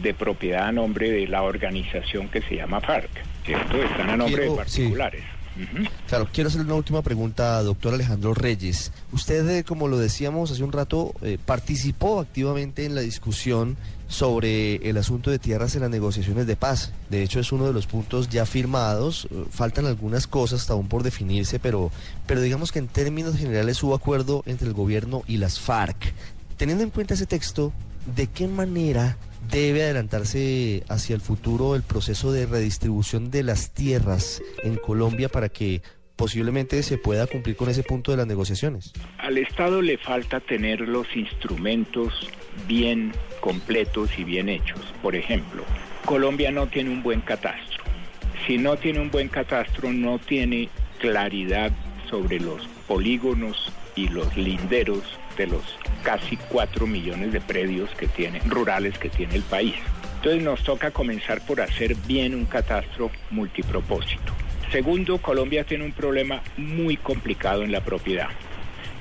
[0.00, 3.10] de propiedad a nombre de la organización que se llama FARC,
[3.44, 3.82] ¿cierto?
[3.82, 5.22] Están a nombre Quiero- de particulares.
[6.06, 8.92] Claro, quiero hacerle una última pregunta, doctor Alejandro Reyes.
[9.12, 13.76] Usted, eh, como lo decíamos hace un rato, eh, participó activamente en la discusión
[14.08, 16.92] sobre el asunto de tierras en las negociaciones de paz.
[17.10, 19.28] De hecho, es uno de los puntos ya firmados.
[19.30, 21.92] Eh, Faltan algunas cosas aún por definirse, pero,
[22.26, 26.12] pero digamos que en términos generales hubo acuerdo entre el gobierno y las FARC.
[26.56, 27.72] Teniendo en cuenta ese texto,
[28.16, 29.18] ¿de qué manera
[29.50, 35.48] debe adelantarse hacia el futuro el proceso de redistribución de las tierras en Colombia para
[35.48, 35.82] que
[36.16, 38.92] posiblemente se pueda cumplir con ese punto de las negociaciones?
[39.18, 42.12] Al Estado le falta tener los instrumentos
[42.66, 43.12] bien
[43.48, 44.78] completos y bien hechos.
[45.00, 45.64] Por ejemplo,
[46.04, 47.82] Colombia no tiene un buen catastro.
[48.46, 51.72] Si no tiene un buen catastro, no tiene claridad
[52.10, 55.02] sobre los polígonos y los linderos
[55.38, 55.62] de los
[56.02, 59.76] casi 4 millones de predios que tiene, rurales que tiene el país.
[60.16, 64.30] Entonces nos toca comenzar por hacer bien un catastro multipropósito.
[64.70, 68.28] Segundo, Colombia tiene un problema muy complicado en la propiedad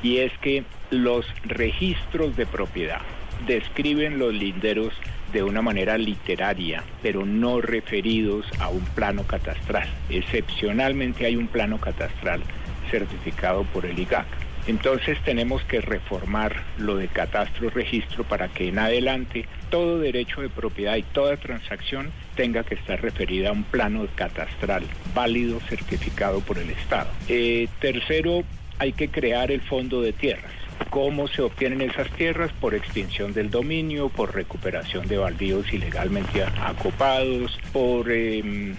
[0.02, 3.02] y es que los registros de propiedad
[3.46, 4.94] describen los linderos
[5.32, 9.90] de una manera literaria, pero no referidos a un plano catastral.
[10.10, 12.42] Excepcionalmente hay un plano catastral
[12.90, 14.26] certificado por el IGAC.
[14.68, 20.50] Entonces tenemos que reformar lo de catastro registro para que en adelante todo derecho de
[20.50, 24.84] propiedad y toda transacción tenga que estar referida a un plano catastral
[25.16, 27.10] válido certificado por el Estado.
[27.30, 28.44] Eh, tercero,
[28.78, 30.52] hay que crear el fondo de tierras.
[30.90, 32.52] ¿Cómo se obtienen esas tierras?
[32.60, 38.74] Por extinción del dominio, por recuperación de baldíos ilegalmente acopados, por eh,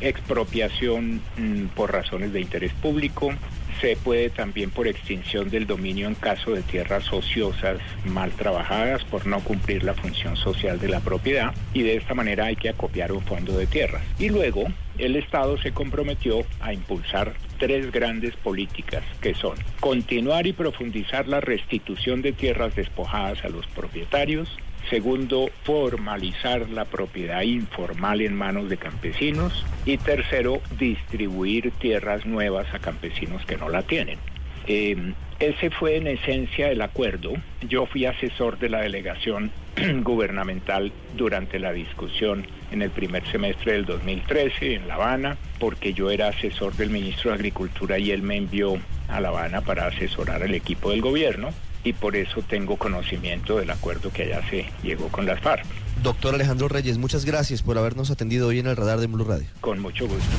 [0.00, 3.32] expropiación mm, por razones de interés público.
[3.80, 9.26] Se puede también por extinción del dominio en caso de tierras ociosas mal trabajadas por
[9.26, 13.10] no cumplir la función social de la propiedad y de esta manera hay que acopiar
[13.12, 14.02] un fondo de tierras.
[14.18, 14.66] Y luego
[14.98, 21.40] el Estado se comprometió a impulsar tres grandes políticas que son continuar y profundizar la
[21.40, 24.48] restitución de tierras despojadas a los propietarios,
[24.90, 29.64] Segundo, formalizar la propiedad informal en manos de campesinos.
[29.86, 34.18] Y tercero, distribuir tierras nuevas a campesinos que no la tienen.
[34.66, 37.32] Eh, ese fue en esencia el acuerdo.
[37.68, 39.50] Yo fui asesor de la delegación
[40.02, 46.10] gubernamental durante la discusión en el primer semestre del 2013 en La Habana, porque yo
[46.10, 48.78] era asesor del ministro de Agricultura y él me envió
[49.08, 51.50] a La Habana para asesorar al equipo del gobierno
[51.82, 55.64] y por eso tengo conocimiento del acuerdo que allá se llegó con las FARC.
[56.04, 59.48] Doctor Alejandro Reyes, muchas gracias por habernos atendido hoy en el radar de Blue Radio.
[59.60, 60.36] Con mucho gusto.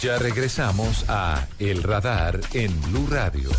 [0.00, 3.50] Ya regresamos a El Radar en Blue Radio.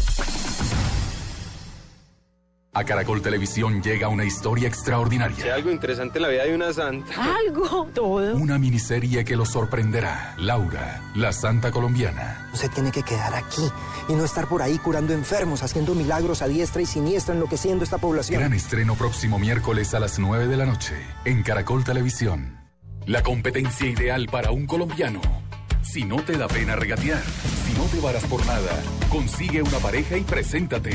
[2.74, 5.56] A Caracol Televisión llega una historia extraordinaria.
[5.56, 7.12] algo interesante en la vida de una santa.
[7.38, 8.36] Algo, todo.
[8.36, 10.36] Una miniserie que lo sorprenderá.
[10.38, 12.50] Laura, la santa colombiana.
[12.54, 13.64] Usted tiene que quedar aquí
[14.08, 17.98] y no estar por ahí curando enfermos, haciendo milagros a diestra y siniestra, enloqueciendo esta
[17.98, 18.42] población.
[18.42, 20.96] Gran estreno próximo miércoles a las 9 de la noche
[21.26, 22.60] en Caracol Televisión.
[23.08, 25.47] La competencia ideal para un colombiano.
[25.90, 27.24] Si no te da pena regatear,
[27.66, 30.92] si no te varas por nada, consigue una pareja y preséntate.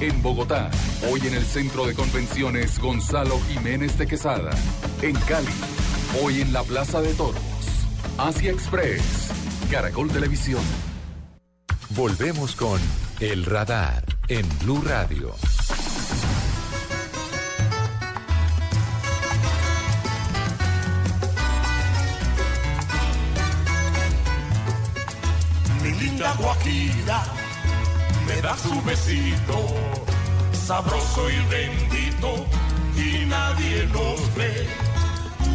[0.00, 0.68] En Bogotá,
[1.10, 4.50] hoy en el Centro de Convenciones Gonzalo Jiménez de Quesada.
[5.00, 5.46] En Cali,
[6.22, 7.40] hoy en la Plaza de Toros.
[8.18, 9.30] Asia Express,
[9.70, 10.62] Caracol Televisión.
[11.90, 12.80] Volvemos con
[13.20, 15.34] El Radar en Blue Radio.
[26.72, 27.22] Guajira
[28.26, 29.66] me da su besito,
[30.52, 32.46] sabroso y bendito,
[32.96, 34.66] y nadie nos ve.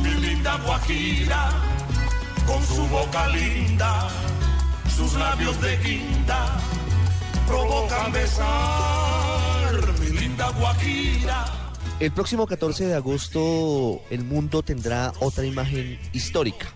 [0.03, 1.49] Mi linda Guajira,
[2.45, 4.09] con su boca linda,
[4.95, 6.59] sus labios de guinda,
[7.47, 8.45] provocan besar.
[9.99, 11.45] Mi linda Guajira.
[11.99, 16.67] El próximo 14 de agosto el mundo tendrá otra imagen histórica,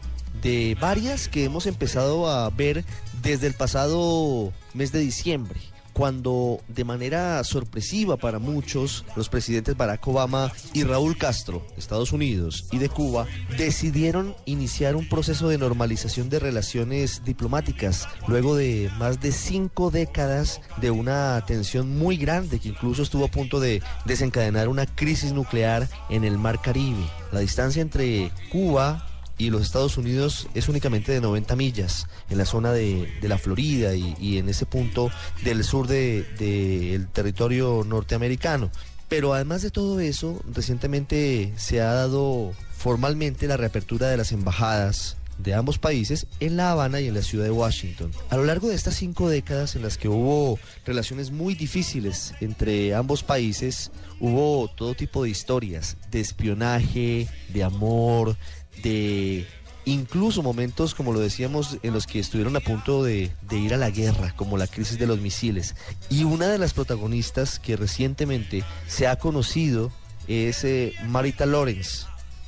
[0.42, 2.84] de varias que hemos empezado a ver
[3.22, 5.60] desde el pasado mes de diciembre,
[5.94, 12.14] cuando de manera sorpresiva para muchos los presidentes Barack Obama y Raúl Castro de Estados
[12.14, 18.90] Unidos y de Cuba decidieron iniciar un proceso de normalización de relaciones diplomáticas luego de
[18.98, 23.82] más de cinco décadas de una tensión muy grande que incluso estuvo a punto de
[24.06, 27.04] desencadenar una crisis nuclear en el Mar Caribe.
[27.32, 29.08] La distancia entre Cuba
[29.42, 33.40] y los Estados Unidos es únicamente de 90 millas en la zona de, de la
[33.40, 35.10] Florida y, en ese punto
[35.44, 38.70] del sur del de, del territorio norteamericano.
[39.10, 45.18] Pero además de todo eso, recientemente se ha dado formalmente la reapertura de las embajadas
[45.38, 48.12] de ambos países en La Habana y en la ciudad de Washington.
[48.30, 52.94] A lo largo de estas cinco décadas en las que hubo relaciones muy difíciles entre
[52.94, 58.38] ambos países, hubo todo tipo de historias, de espionaje, de amor,
[58.84, 59.48] de
[59.86, 63.90] incluso momentos, como lo decíamos, en los que estuvieron a punto de, ir a la
[63.90, 65.76] guerra, como la crisis de los misiles.
[66.10, 69.92] Y una de las protagonistas que recientemente se ha conocido
[70.28, 72.06] es eh, Marita Lorenz,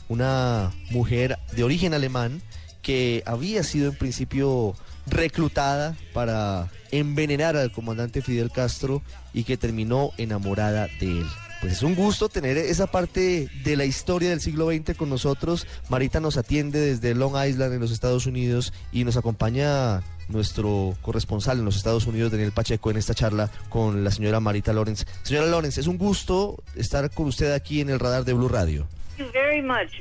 [0.09, 2.41] una mujer de origen alemán
[2.83, 4.75] que había sido en principio
[5.07, 9.01] reclutada para envenenar al comandante Fidel Castro
[9.33, 11.25] y que terminó enamorada de él.
[11.61, 15.65] Pues es un gusto tener esa parte de la historia del siglo XX con nosotros.
[15.87, 21.59] Marita nos atiende desde Long Island en los Estados Unidos y nos acompaña nuestro corresponsal
[21.59, 25.05] en los Estados Unidos, Daniel Pacheco, en esta charla con la señora Marita Lorenz.
[25.23, 28.85] Señora Lorenz, es un gusto estar con usted aquí en el radar de Blue Radio.
[29.17, 29.91] Very much.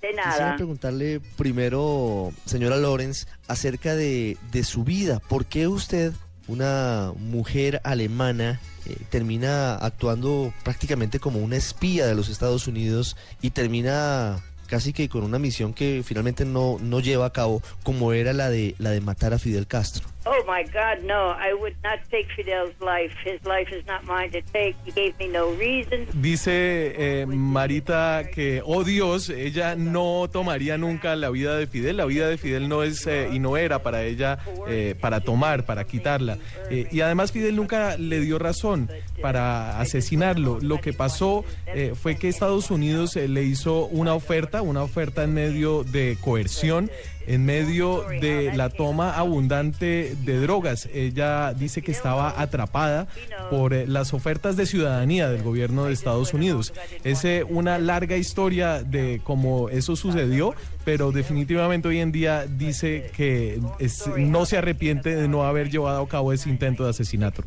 [0.00, 0.30] De nada.
[0.30, 5.20] Quisiera preguntarle primero, señora Lorenz, acerca de, de su vida.
[5.20, 6.12] ¿Por qué usted,
[6.46, 13.50] una mujer alemana, eh, termina actuando prácticamente como una espía de los Estados Unidos y
[13.50, 18.32] termina casi que con una misión que finalmente no, no lleva a cabo, como era
[18.32, 20.08] la de, la de matar a Fidel Castro?
[20.26, 21.30] Oh my God, no!
[21.30, 23.14] I would not take Fidel's life.
[23.24, 24.76] His life is not mine to take.
[24.84, 26.06] He gave me no reason.
[26.12, 31.96] Dice eh, Marita que, oh Dios, ella no tomaría nunca la vida de Fidel.
[31.96, 35.64] La vida de Fidel no es eh, y no era para ella eh, para tomar,
[35.64, 36.36] para quitarla.
[36.70, 38.90] Eh, y además Fidel nunca le dio razón
[39.22, 40.58] para asesinarlo.
[40.60, 45.24] Lo que pasó eh, fue que Estados Unidos eh, le hizo una oferta, una oferta
[45.24, 46.90] en medio de coerción
[47.26, 50.88] en medio de la toma abundante de drogas.
[50.92, 53.06] Ella dice que estaba atrapada
[53.50, 56.72] por eh, las ofertas de ciudadanía del gobierno de Estados Unidos.
[57.04, 60.54] Es eh, una larga historia de cómo eso sucedió,
[60.84, 66.02] pero definitivamente hoy en día dice que es- no se arrepiente de no haber llevado
[66.02, 67.42] a cabo ese intento de asesinato.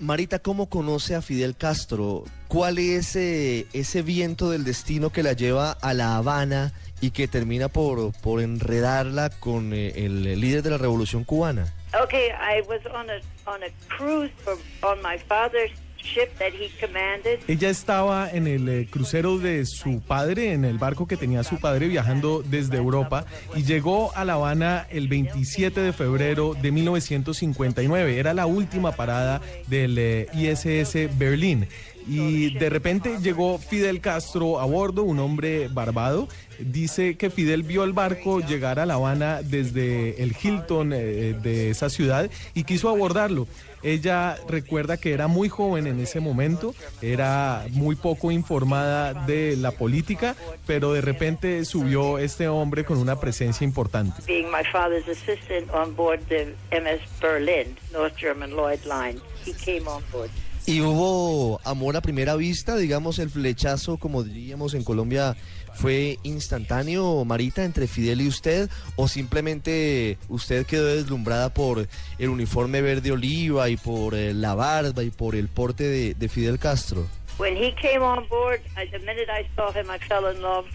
[0.00, 2.24] Marita, ¿cómo conoce a Fidel Castro?
[2.48, 6.72] ¿Cuál es eh, ese viento del destino que la lleva a La Habana
[7.04, 11.70] y que termina por, por enredarla con eh, el líder de la revolución cubana?
[12.02, 16.70] Okay, I was on a on a cruise for, on my father's ship that he
[16.80, 17.40] commanded.
[17.46, 21.58] Ella estaba en el eh, crucero de su padre, en el barco que tenía su
[21.58, 28.18] padre viajando desde Europa y llegó a La Habana el 27 de febrero de 1959.
[28.18, 31.68] Era la última parada del eh, ISS Berlín.
[32.06, 36.28] Y de repente llegó Fidel Castro a bordo, un hombre barbado.
[36.58, 41.70] Dice que Fidel vio el barco llegar a La Habana desde el Hilton eh, de
[41.70, 43.46] esa ciudad y quiso abordarlo.
[43.84, 49.72] Ella recuerda que era muy joven en ese momento, era muy poco informada de la
[49.72, 50.34] política,
[50.66, 54.22] pero de repente subió este hombre con una presencia importante.
[54.26, 59.86] Being my father's assistant on board the MS Berlin, North German Lloyd Line, he came
[59.86, 60.30] on board.
[60.66, 62.76] ¿Y hubo amor a primera vista?
[62.76, 65.36] Digamos, el flechazo, como diríamos en Colombia,
[65.74, 68.70] ¿fue instantáneo, Marita, entre Fidel y usted?
[68.96, 71.86] ¿O simplemente usted quedó deslumbrada por
[72.18, 76.28] el uniforme verde oliva y por eh, la barba y por el porte de, de
[76.30, 77.06] Fidel Castro?
[77.36, 80.66] When he came on board, the minute I saw him, I fell in love.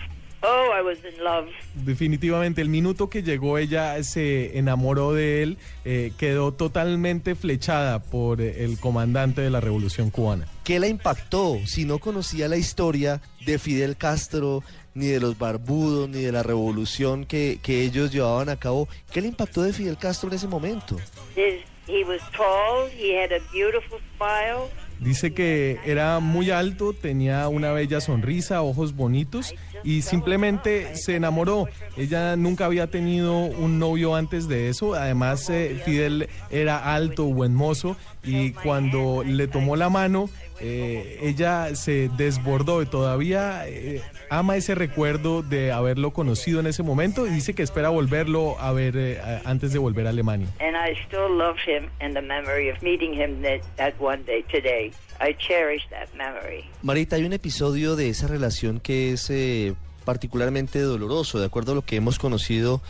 [0.42, 1.50] Oh, I was in love.
[1.76, 8.40] Definitivamente, el minuto que llegó ella se enamoró de él, eh, quedó totalmente flechada por
[8.40, 10.48] el comandante de la Revolución Cubana.
[10.64, 16.08] ¿Qué la impactó si no conocía la historia de Fidel Castro, ni de los barbudos,
[16.08, 18.88] ni de la revolución que, que ellos llevaban a cabo?
[19.12, 20.96] ¿Qué le impactó de Fidel Castro en ese momento?
[21.36, 22.88] His, he was tall.
[22.98, 24.70] He had a beautiful smile.
[25.00, 31.68] Dice que era muy alto, tenía una bella sonrisa, ojos bonitos y simplemente se enamoró.
[31.96, 34.96] Ella nunca había tenido un novio antes de eso.
[34.96, 40.30] Además, eh, Fidel era alto, buen mozo y cuando le tomó la mano,
[40.62, 46.84] eh, ella se desbordó y todavía eh, ama ese recuerdo de haberlo conocido en ese
[46.84, 50.48] momento y dice que espera volverlo a ver eh, antes de volver a Alemania.
[50.60, 54.44] And I still love him and the memory of meeting him that, that one day
[54.52, 54.92] today.
[55.22, 56.66] I cherish that memory.
[56.82, 59.74] Marita, hay un episodio de esa relación que es eh,
[60.06, 62.82] particularmente doloroso, de acuerdo a lo que hemos conocido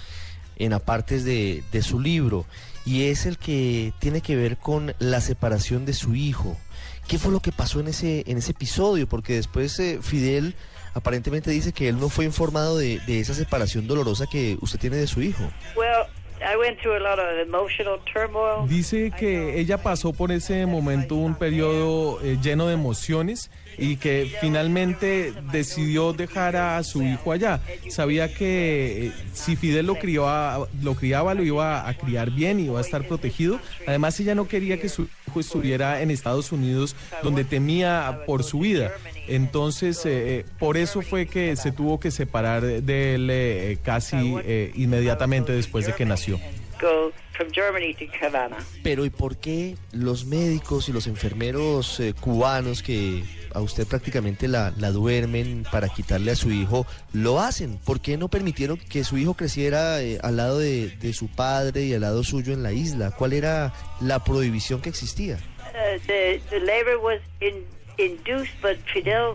[0.57, 2.45] en apartes de, de su libro,
[2.85, 6.57] y es el que tiene que ver con la separación de su hijo.
[7.09, 9.09] ¿Qué fue lo que pasó en ese, en ese episodio?
[9.09, 10.53] Porque después eh, Fidel
[10.93, 15.07] aparentemente dice que él no fue informado de, esa separación dolorosa que usted tiene de
[15.07, 15.43] su hijo.
[16.41, 18.67] I went through a lot of emotional turmoil.
[18.67, 24.31] Dice que ella pasó por ese momento un periodo eh, lleno de emociones y que
[24.39, 27.59] finalmente decidió dejar a su hijo allá.
[27.89, 32.65] Sabía que eh, si Fidel lo criaba, lo criaba, lo iba a criar bien y
[32.65, 33.59] iba a estar protegido.
[33.85, 38.59] Además, ella no quería que su hijo estuviera en Estados Unidos, donde temía por su
[38.59, 38.91] vida.
[39.29, 44.35] Entonces, eh, eh, por eso fue que se tuvo que separar de él eh, casi
[44.43, 46.39] eh, inmediatamente después de que nació.
[46.81, 48.55] Go from Germany to Havana.
[48.83, 53.23] Pero ¿y por qué los médicos y los enfermeros eh, cubanos que
[53.53, 57.79] a usted prácticamente la, la duermen para quitarle a su hijo, lo hacen?
[57.79, 61.83] ¿Por qué no permitieron que su hijo creciera eh, al lado de, de su padre
[61.83, 63.11] y al lado suyo en la isla?
[63.11, 65.37] ¿Cuál era la prohibición que existía?
[65.59, 67.65] Uh, the, the labor was in,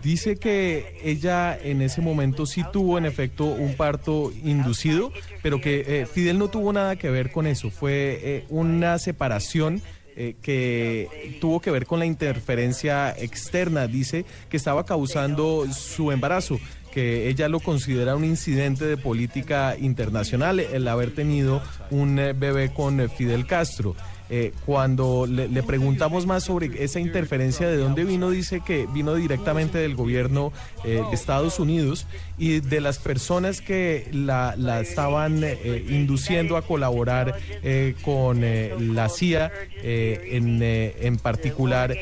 [0.02, 5.12] Dice que ella en ese momento sí tuvo en efecto un parto inducido,
[5.42, 7.70] pero que eh, Fidel no tuvo nada que ver con eso.
[7.70, 9.82] Fue eh, una separación
[10.16, 13.86] eh, que tuvo que ver con la interferencia externa.
[13.86, 16.58] Dice que estaba causando su embarazo
[16.92, 21.60] que ella lo considera un incidente de política internacional, el haber tenido
[21.90, 23.96] un bebé con Fidel Castro.
[24.30, 29.78] Eh, cuando le, preguntamos más sobre esa interferencia, de dónde vino, dice que vino directamente
[29.78, 30.52] del gobierno
[30.84, 32.06] eh, de Estados Unidos
[32.38, 38.74] y de las personas que la, la estaban eh, induciendo a colaborar eh, con eh,
[38.78, 39.52] la CIA,
[39.82, 41.94] en, en particular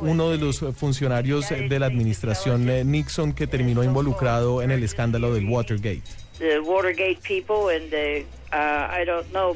[0.00, 5.46] uno de los funcionarios de la administración Nixon que terminó involucrado en el escándalo del
[5.48, 6.02] Watergate.
[6.38, 8.22] the Watergate people, and uh,
[8.54, 9.54] uh, I don't know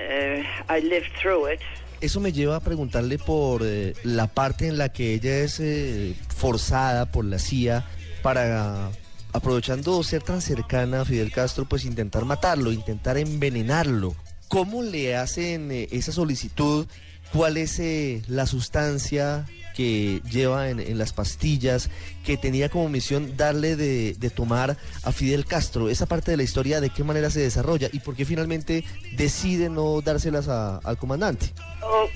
[0.00, 1.60] uh, I lived through it.
[2.00, 6.14] Eso me lleva a preguntarle por eh, la parte en la que ella es eh,
[6.34, 7.86] forzada por la CIA
[8.22, 8.90] para,
[9.32, 14.14] aprovechando ser tan cercana a Fidel Castro, pues intentar matarlo, intentar envenenarlo.
[14.48, 16.86] ¿Cómo le hacen eh, esa solicitud?
[17.32, 21.88] ¿Cuál es eh, la sustancia que lleva en, las pastillas
[22.24, 25.88] que tenía como misión darle de, de tomar a Fidel Castro?
[25.88, 27.88] Esa parte de la historia, ¿de qué manera se desarrolla?
[27.92, 28.84] ¿Y por qué finalmente
[29.16, 31.52] decide no dárselas a- al comandante?
[31.82, 32.06] Uh,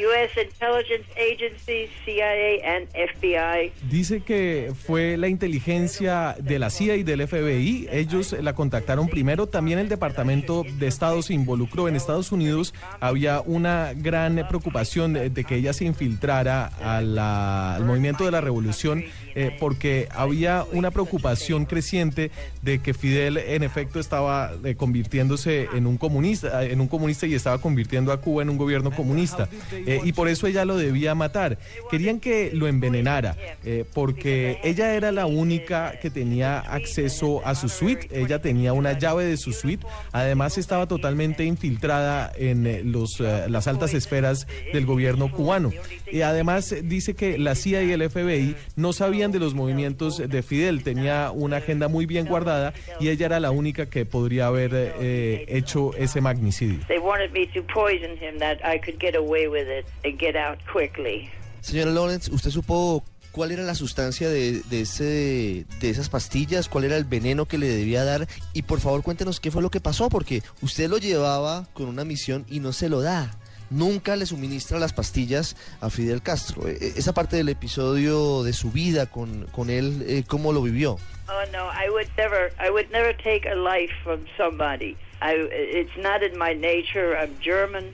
[0.00, 0.40] U.S.
[0.40, 3.72] intelligence agencies, CIA and FBI.
[3.90, 7.88] Dice que fue la inteligencia de la CIA y del FBI.
[7.90, 9.46] Ellos la contactaron primero.
[9.46, 11.88] También el Departamento de Estado se involucró.
[11.88, 18.30] En Estados Unidos había una gran preocupación de, que ella se infiltrara al movimiento de
[18.30, 22.30] la revolución eh, porque había una preocupación creciente
[22.62, 27.34] de que Fidel en efecto estaba eh, convirtiéndose en un comunista, en un comunista y
[27.34, 29.48] estaba convirtiendo a Cuba en un gobierno comunista.
[29.72, 31.58] Eh, y por eso ella lo debía matar.
[31.90, 37.68] Querían que lo envenenara, eh, porque ella era la única que tenía acceso a su
[37.68, 38.08] suite.
[38.10, 39.86] Ella tenía una llave de su suite.
[40.12, 45.70] Además estaba totalmente infiltrada en eh, los, eh, las altas esferas del gobierno cubano.
[46.10, 50.42] Y además dice que la CIA y el FBI no sabían de los movimientos de
[50.42, 50.82] Fidel.
[50.82, 55.44] Tenía una agenda muy bien guardada y ella era la única que podría haber eh,
[55.48, 56.80] hecho ese magnicidio.
[56.88, 60.36] They wanted me to poison him that I could get away with it and get
[60.36, 61.28] out quickly.
[61.60, 66.68] Señora Lawrence, ¿usted supo cuál era la sustancia de, de ese, de esas pastillas?
[66.68, 68.26] ¿Cuál era el veneno que le debía dar?
[68.54, 72.04] Y por favor cuéntenos qué fue lo que pasó, porque usted lo llevaba con una
[72.04, 73.30] misión y no se lo da.
[73.68, 76.66] Nunca le suministra las pastillas a Fidel Castro.
[76.66, 80.60] E- e- Esa parte del episodio de su vida con, con él, eh, ¿cómo lo
[80.62, 80.98] vivió?
[81.28, 84.96] Oh no, I would never, I would never take a life from somebody.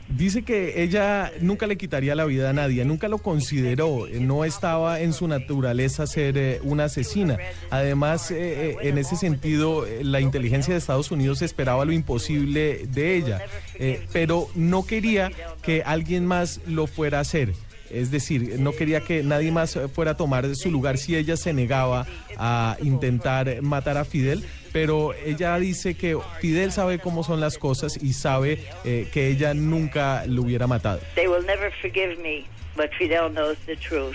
[0.08, 5.00] Dice que ella nunca le quitaría la vida a nadie, nunca lo consideró, no estaba
[5.00, 7.36] en su naturaleza ser eh, una asesina.
[7.70, 13.16] Además, eh, eh, en ese sentido, la inteligencia de Estados Unidos esperaba lo imposible de
[13.16, 13.42] ella,
[14.12, 17.52] pero no quería que alguien más lo fuera a hacer.
[17.90, 21.52] Es decir, no quería que nadie más fuera a tomar su lugar si ella se
[21.52, 22.06] negaba
[22.36, 24.44] a intentar matar a Fidel,
[24.76, 29.54] pero ella dice que Fidel sabe cómo son las cosas y sabe eh, que ella
[29.54, 31.00] nunca lo hubiera matado.
[31.14, 32.44] They will never forgive me,
[32.76, 34.14] but Fidel knows the truth.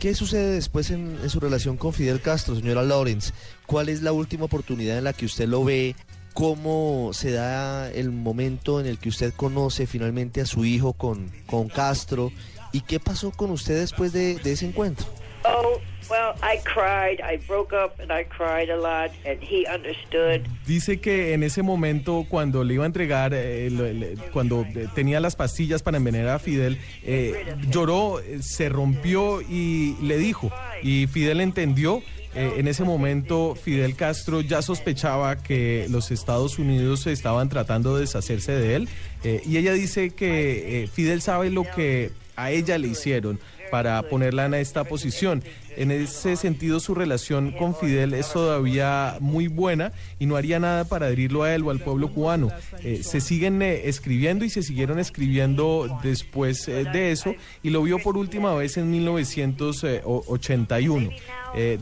[0.00, 3.32] ¿Qué sucede después en, en su relación con Fidel Castro, señora Lawrence?
[3.66, 5.94] ¿Cuál es la última oportunidad en la que usted lo ve?
[6.34, 11.30] ¿Cómo se da el momento en el que usted conoce finalmente a su hijo con,
[11.46, 12.32] con Castro?
[12.72, 15.06] ¿Y qué pasó con usted después de, de ese encuentro?
[15.44, 15.78] Oh,
[16.10, 17.20] well, I cried.
[17.22, 20.42] I broke up and I cried a lot, and he understood.
[20.66, 25.20] Dice que en ese momento, cuando le iba a entregar, eh, le- cuando eh, tenía
[25.20, 30.50] las pastillas para envenenar a Fidel, eh, lloró, eh, se rompió y le dijo.
[30.82, 32.02] Y Fidel entendió
[32.34, 38.02] eh, en ese momento Fidel Castro ya sospechaba que los Estados Unidos estaban tratando de
[38.02, 38.88] deshacerse de él
[39.24, 43.40] eh, y ella dice que eh, Fidel sabe lo que a ella le hicieron
[43.72, 45.42] para ponerla en esta posición.
[45.76, 50.84] En ese sentido, su relación con Fidel es todavía muy buena y no haría nada
[50.84, 52.50] para adherirlo a él o al pueblo cubano.
[52.82, 57.82] Eh, se siguen eh, escribiendo y se siguieron escribiendo después eh, de eso y lo
[57.82, 61.10] vio por última vez en 1981.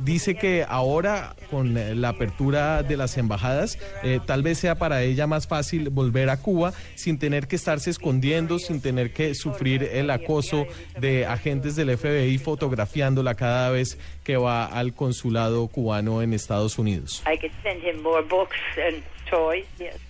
[0.05, 3.79] dice que ahora, con la apertura de las embajadas,
[4.27, 8.59] tal vez sea para ella más fácil volver a Cuba sin tener que estarse escondiendo,
[8.59, 10.67] sin tener que sufrir el acoso
[10.99, 13.78] de agentes del FBI fotografiándola cada vez
[14.25, 17.23] que va al consulado cubano en Estados Unidos.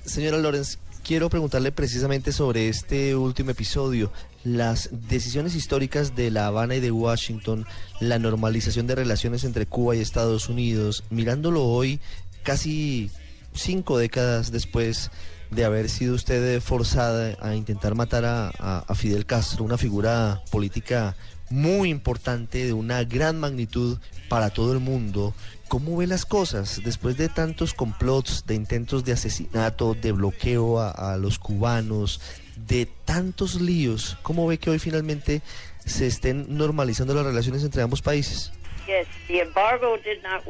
[0.04, 4.12] Señora Lorenz, quiero preguntarle precisamente sobre este último episodio,
[4.44, 7.66] las decisiones históricas de La Habana y de Washington,
[8.00, 12.00] la normalización de relaciones entre Cuba y Estados Unidos, mirándolo hoy,
[12.42, 13.10] casi
[13.54, 15.10] cinco décadas después
[15.50, 18.50] de haber sido usted forzada a intentar matar a,
[18.80, 21.16] a Fidel Castro, una figura política
[21.50, 25.34] muy importante, de una gran magnitud para todo el mundo.
[25.68, 31.16] ¿Cómo ve las cosas después de tantos complots, de intentos de asesinato, de bloqueo a,
[31.18, 32.20] los cubanos,
[32.56, 34.16] de tantos líos?
[34.22, 35.42] ¿Cómo ve que hoy finalmente
[35.84, 38.52] se estén normalizando las relaciones entre ambos países?
[38.86, 40.42] Yes, the embargo did not.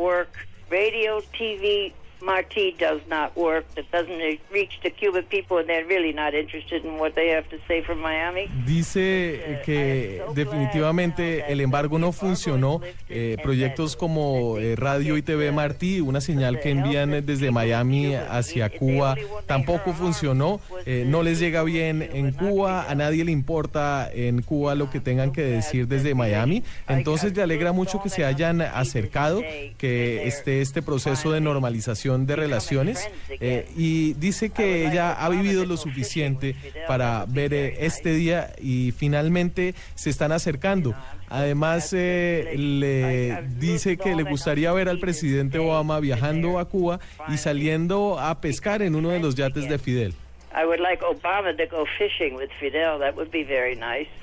[0.71, 3.65] Radio, TV, Marti does not work.
[3.77, 4.19] It doesn't
[4.53, 7.83] reach the Cuban people, and they're really not interested in what they have to say
[7.83, 8.49] from Miami.
[8.67, 12.81] Dice que definitivamente el embargo no funcionó.
[13.09, 18.69] Eh, proyectos como eh, Radio y TV Martí, una señal que envían desde Miami hacia
[18.71, 19.17] Cuba,
[19.47, 20.61] tampoco funcionó.
[20.87, 25.01] Eh, no les llega bien en Cuba, a nadie le importa en Cuba lo que
[25.01, 26.65] tengan que decir desde Miami.
[26.89, 29.43] Entonces le alegra mucho que se hayan acercado,
[29.79, 35.65] que esté este proceso de normalización de relaciones eh, y dice que ella ha vivido
[35.67, 36.57] lo suficiente
[36.87, 40.95] para ver eh, este día y finalmente se están acercando.
[41.29, 47.37] Además, eh, le dice que le gustaría ver al presidente Obama viajando a Cuba y
[47.37, 50.15] saliendo a pescar en uno de los yates de Fidel.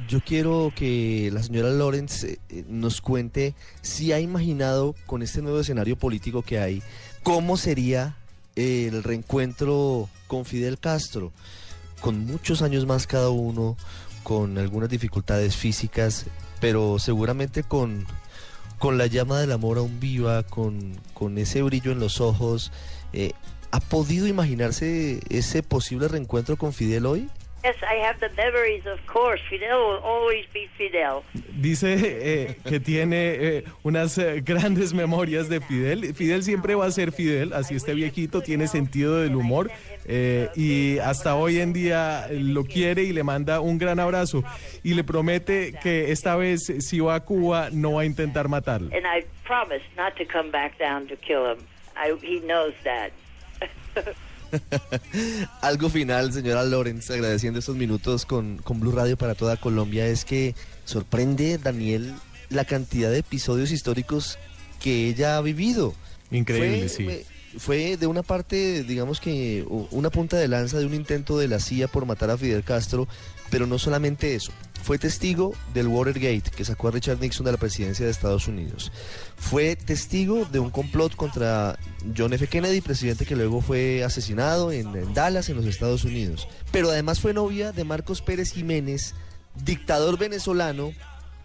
[0.07, 5.95] Yo quiero que la señora Lawrence nos cuente si ha imaginado con este nuevo escenario
[5.95, 6.81] político que hay
[7.25, 8.15] cómo sería
[8.55, 11.31] el reencuentro con Fidel Castro,
[11.99, 13.75] con muchos años más cada uno,
[14.21, 16.27] con algunas dificultades físicas,
[16.61, 18.05] pero seguramente con,
[18.77, 22.71] con la llama del amor aún viva, con, con ese brillo en los ojos.
[23.11, 23.31] Eh,
[23.71, 27.27] ¿Ha podido imaginarse ese posible reencuentro con Fidel hoy?
[27.65, 29.41] Yes, I have the memories, of course.
[29.49, 31.23] Fidel will always be Fidel.
[31.59, 36.13] Dice eh, que tiene eh, unas eh, grandes memorias de Fidel.
[36.13, 39.71] Fidel siempre va a ser Fidel, así este viejito tiene sentido del humor
[40.55, 44.43] y hasta hoy en día lo quiere y le manda un gran abrazo
[44.83, 48.91] y le promete que esta vez si va a Cuba no va a intentar matarlo.
[48.95, 51.65] And I promise not to come back down to kill him.
[51.97, 53.11] I, he knows that.
[55.61, 60.25] Algo final, señora Lorenz, agradeciendo estos minutos con, con Blue Radio para toda Colombia, es
[60.25, 62.13] que sorprende, Daniel,
[62.49, 64.37] la cantidad de episodios históricos
[64.81, 65.93] que ella ha vivido.
[66.31, 67.07] Increíble, sí.
[67.57, 71.59] Fue de una parte, digamos que una punta de lanza de un intento de la
[71.59, 73.07] CIA por matar a Fidel Castro,
[73.49, 74.51] pero no solamente eso.
[74.83, 78.91] Fue testigo del Watergate que sacó a Richard Nixon de la presidencia de Estados Unidos.
[79.35, 81.79] Fue testigo de un complot contra
[82.15, 82.45] John F.
[82.47, 86.47] Kennedy, presidente que luego fue asesinado en, Dallas, en los Estados Unidos.
[86.71, 89.15] Pero además fue novia de Marcos Pérez Jiménez,
[89.63, 90.91] dictador venezolano,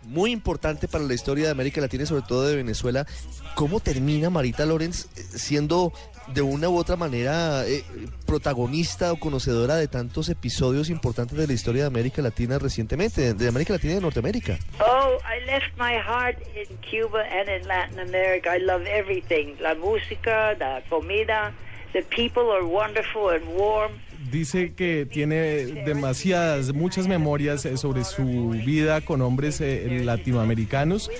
[0.02, 3.06] muy importante para la historia de América Latina y sobre todo de Venezuela.
[3.54, 5.94] ¿Cómo termina Marita Lorenz eh, siendo
[6.28, 7.84] de una u otra manera eh,
[8.26, 13.48] protagonista o conocedora de tantos episodios importantes de la historia de América Latina recientemente, de
[13.48, 14.58] América Latina y de Norteamérica.
[14.80, 18.56] Oh, I left my heart in Cuba and in Latin America.
[18.56, 19.56] I love everything.
[19.60, 21.52] La música, la comida,
[21.92, 23.92] the people are wonderful and warm
[24.30, 31.10] dice que tiene demasiadas, muchas memorias eh, sobre su vida con hombres eh, latinoamericanos,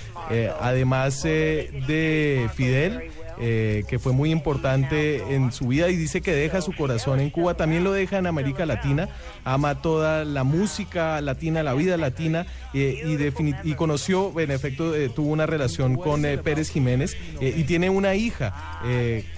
[0.60, 3.10] además de Fidel.
[3.42, 7.30] Eh, que fue muy importante en su vida y dice que deja su corazón en
[7.30, 9.08] Cuba, también lo deja en América Latina,
[9.44, 13.32] ama toda la música latina, la vida latina eh,
[13.64, 18.82] y, conoció, en efecto, eh, tuvo una relación con Pérez Jiménez y tiene una hija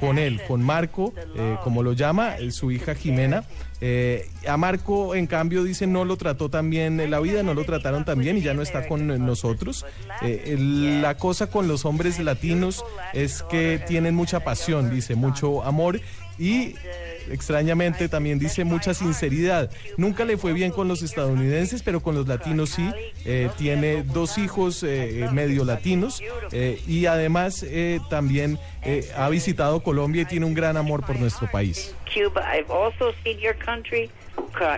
[0.01, 1.15] con él, con Marco,
[1.63, 3.45] como lo llama, su hija Jimena.
[3.85, 7.65] Eh, a Marco, en cambio, dice no lo trató tan bien la vida, no lo
[7.65, 9.85] trataron tan bien y ya no está con nosotros.
[10.23, 16.01] Eh, la cosa con los hombres latinos es que tienen mucha pasión, dice, mucho amor
[16.39, 16.77] y
[17.31, 19.71] extrañamente también dice mucha sinceridad.
[19.97, 22.89] Nunca le fue bien con los estadounidenses, pero con los latinos sí.
[23.25, 27.65] Eh, tiene dos hijos eh, medio latinos eh, y además
[28.11, 28.59] también
[29.17, 31.95] ha visitado Colombia y tiene un gran amor por nuestro país.
[32.13, 34.11] Cuba, I've also seen your country,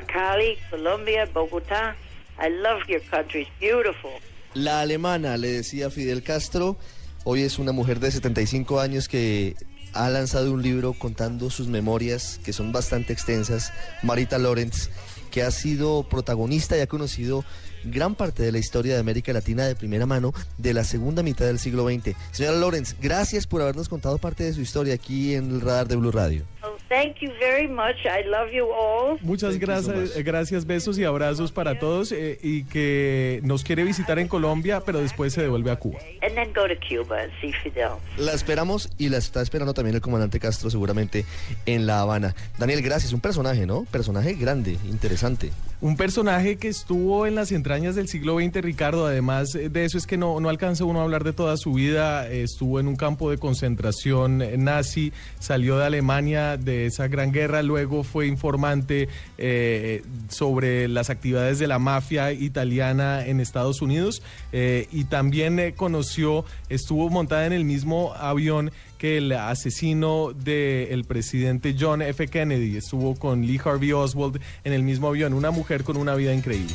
[0.07, 1.97] Cali, Colombia, Bogotá.
[2.39, 4.11] I love your country, it's beautiful.
[4.55, 6.77] La alemana, le decía Fidel Castro,
[7.25, 9.57] hoy es una mujer de 75 años que
[9.95, 13.73] ha lanzado un libro contando sus memorias, que son bastante extensas,
[14.03, 14.91] Marita Lorenz,
[15.31, 17.45] que ha sido protagonista y ha conocido
[17.85, 21.47] gran parte de la historia de América Latina de primera mano de la segunda mitad
[21.47, 22.17] del siglo XX.
[22.33, 25.97] Señora Lorenz, gracias por habernos contado parte de su historia aquí en el radar de
[25.97, 26.45] Blue Radio.
[26.89, 28.05] Thank you very much.
[28.05, 29.19] I love you all.
[29.23, 34.29] Muchas gracias, gracias, besos y abrazos para todos eh, y que nos quiere visitar en
[34.29, 35.99] Colombia, pero después se devuelve a Cuba.
[36.23, 37.93] And then go to Cuba and see Fidel.
[38.19, 41.25] La esperamos y la está esperando también el comandante Castro seguramente
[41.65, 42.35] en La Habana.
[42.59, 43.13] Daniel, gracias.
[43.13, 43.85] Un personaje, ¿no?
[43.91, 45.51] Personaje grande, interesante.
[45.81, 49.07] Un personaje que estuvo en las entrañas del siglo XX, Ricardo.
[49.07, 52.29] Además de eso es que no, no alcanza uno a hablar de toda su vida.
[52.29, 58.05] Estuvo en un campo de concentración nazi, salió de Alemania de esa gran guerra, luego
[58.05, 59.09] fue informante
[59.39, 64.23] eh, sobre las actividades de la mafia italiana en Estados Unidos
[64.53, 71.05] eh, y también eh, conoció, estuvo montada en el mismo avión que el asesino del
[71.05, 72.27] presidente John F.
[72.29, 76.33] Kennedy, estuvo con Lee Harvey Oswald en el mismo avión, una mujer con una vida
[76.33, 76.75] increíble.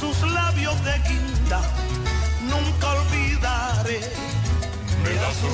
[0.00, 1.23] sus labios de
[5.32, 5.46] su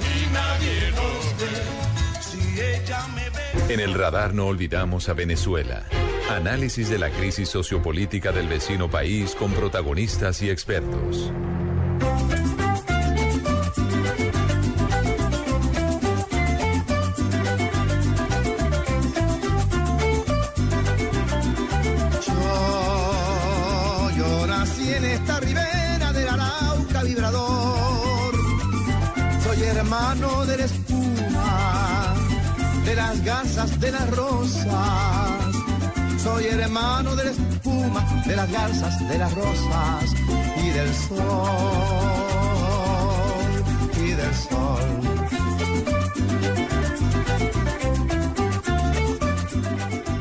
[0.00, 2.20] y nadie nos ve.
[2.20, 3.74] Si ella me ve.
[3.74, 5.84] En el radar no olvidamos a Venezuela.
[6.30, 11.32] Análisis de la crisis sociopolítica del vecino país con protagonistas y expertos.
[33.66, 35.52] De las rosas.
[36.22, 40.14] Soy hermano de la espuma, de las garzas, de las rosas
[40.62, 41.18] y del sol,
[43.96, 45.27] y del sol.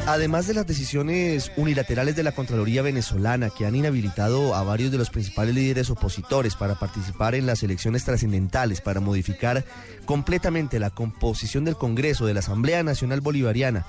[0.08, 4.98] Además de las decisiones unilaterales de la Contraloría venezolana que han inhabilitado a varios de
[4.98, 9.66] los principales líderes opositores para participar en las elecciones trascendentales, para modificar
[10.06, 13.86] completamente la composición del Congreso, de la Asamblea Nacional Bolivariana,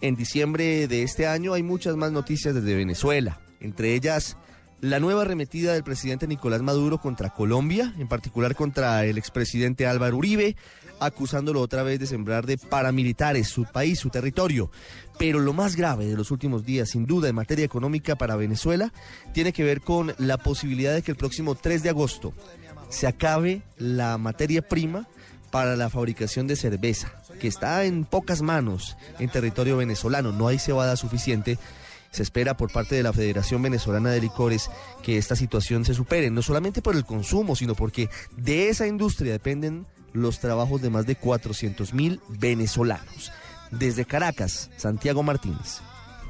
[0.00, 4.38] en diciembre de este año hay muchas más noticias desde Venezuela, entre ellas
[4.80, 10.16] la nueva arremetida del presidente Nicolás Maduro contra Colombia, en particular contra el expresidente Álvaro
[10.16, 10.56] Uribe,
[11.00, 14.70] acusándolo otra vez de sembrar de paramilitares su país, su territorio.
[15.18, 18.92] Pero lo más grave de los últimos días, sin duda, en materia económica para Venezuela,
[19.32, 22.32] tiene que ver con la posibilidad de que el próximo 3 de agosto
[22.88, 25.08] se acabe la materia prima
[25.50, 30.32] para la fabricación de cerveza, que está en pocas manos en territorio venezolano.
[30.32, 31.58] No hay cebada suficiente.
[32.18, 34.72] Se espera por parte de la Federación Venezolana de Licores
[35.04, 39.30] que esta situación se supere, no solamente por el consumo, sino porque de esa industria
[39.30, 43.30] dependen los trabajos de más de 400 mil venezolanos.
[43.70, 45.80] Desde Caracas, Santiago Martínez.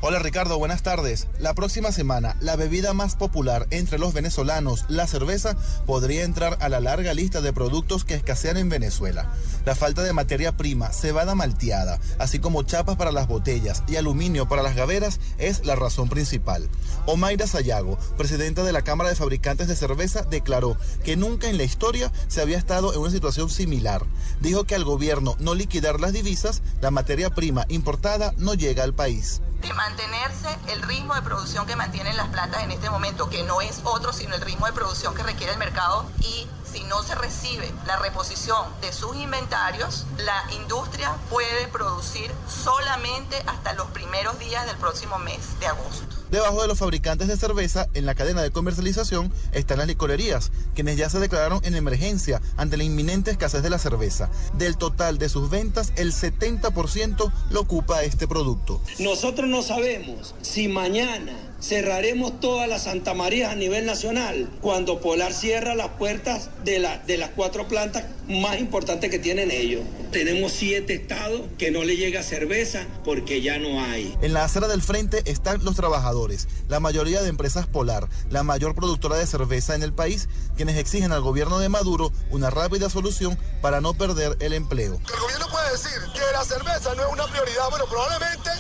[0.00, 1.26] Hola Ricardo, buenas tardes.
[1.40, 6.68] La próxima semana, la bebida más popular entre los venezolanos, la cerveza, podría entrar a
[6.68, 9.32] la larga lista de productos que escasean en Venezuela.
[9.64, 14.46] La falta de materia prima, cebada malteada, así como chapas para las botellas y aluminio
[14.46, 16.68] para las gaveras es la razón principal.
[17.06, 21.64] Omaira Sayago, presidenta de la Cámara de Fabricantes de Cerveza, declaró que nunca en la
[21.64, 24.04] historia se había estado en una situación similar.
[24.40, 28.94] Dijo que al gobierno no liquidar las divisas, la materia prima importada no llega al
[28.94, 29.42] país
[29.88, 33.80] mantenerse el ritmo de producción que mantienen las plantas en este momento, que no es
[33.84, 37.70] otro sino el ritmo de producción que requiere el mercado y si no se recibe
[37.86, 44.76] la reposición de sus inventarios, la industria puede producir solamente hasta los primeros días del
[44.76, 46.18] próximo mes de agosto.
[46.30, 50.98] Debajo de los fabricantes de cerveza, en la cadena de comercialización, están las licorerías, quienes
[50.98, 54.28] ya se declararon en emergencia ante la inminente escasez de la cerveza.
[54.52, 58.82] Del total de sus ventas, el 70% lo ocupa este producto.
[58.98, 65.32] Nosotros no sabemos si mañana cerraremos todas las Santa Marías a nivel nacional cuando Polar
[65.32, 69.82] cierra las puertas de, la, de las cuatro plantas más importantes que tienen ellos.
[70.12, 74.16] Tenemos siete estados que no le llega cerveza porque ya no hay.
[74.22, 78.74] En la acera del frente están los trabajadores, la mayoría de empresas Polar, la mayor
[78.74, 83.38] productora de cerveza en el país, quienes exigen al gobierno de Maduro una rápida solución
[83.60, 85.00] para no perder el empleo.
[85.12, 88.50] El gobierno puede decir que la cerveza no es una prioridad, bueno, probablemente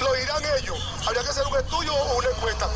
[0.00, 0.78] lo dirán ellos.
[1.06, 2.68] Habría que hacer un estudio o una encuesta.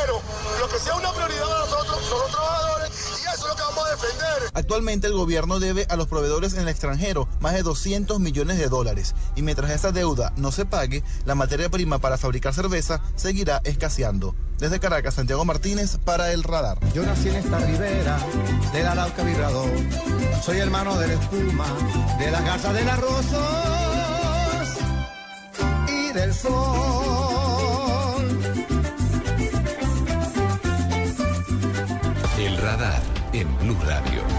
[0.00, 0.20] Pero
[0.60, 3.62] lo que sea una prioridad para nosotros, son los trabajadores, y eso es lo que
[3.62, 4.50] vamos a defender.
[4.54, 8.68] Actualmente el gobierno debe a los proveedores en el extranjero más de 200 millones de
[8.68, 13.60] dólares y mientras esa deuda no se pague, la materia prima para fabricar cerveza seguirá
[13.64, 14.34] escaseando.
[14.58, 16.78] Desde Caracas, Santiago Martínez para El Radar.
[16.94, 18.18] Yo nací en esta ribera
[18.72, 19.68] del Arauca Vibrador.
[20.42, 21.66] Soy hermano de la espuma,
[22.18, 24.05] de la casa de las rosas y
[32.38, 33.02] El radar
[33.34, 34.35] en Blue Radio.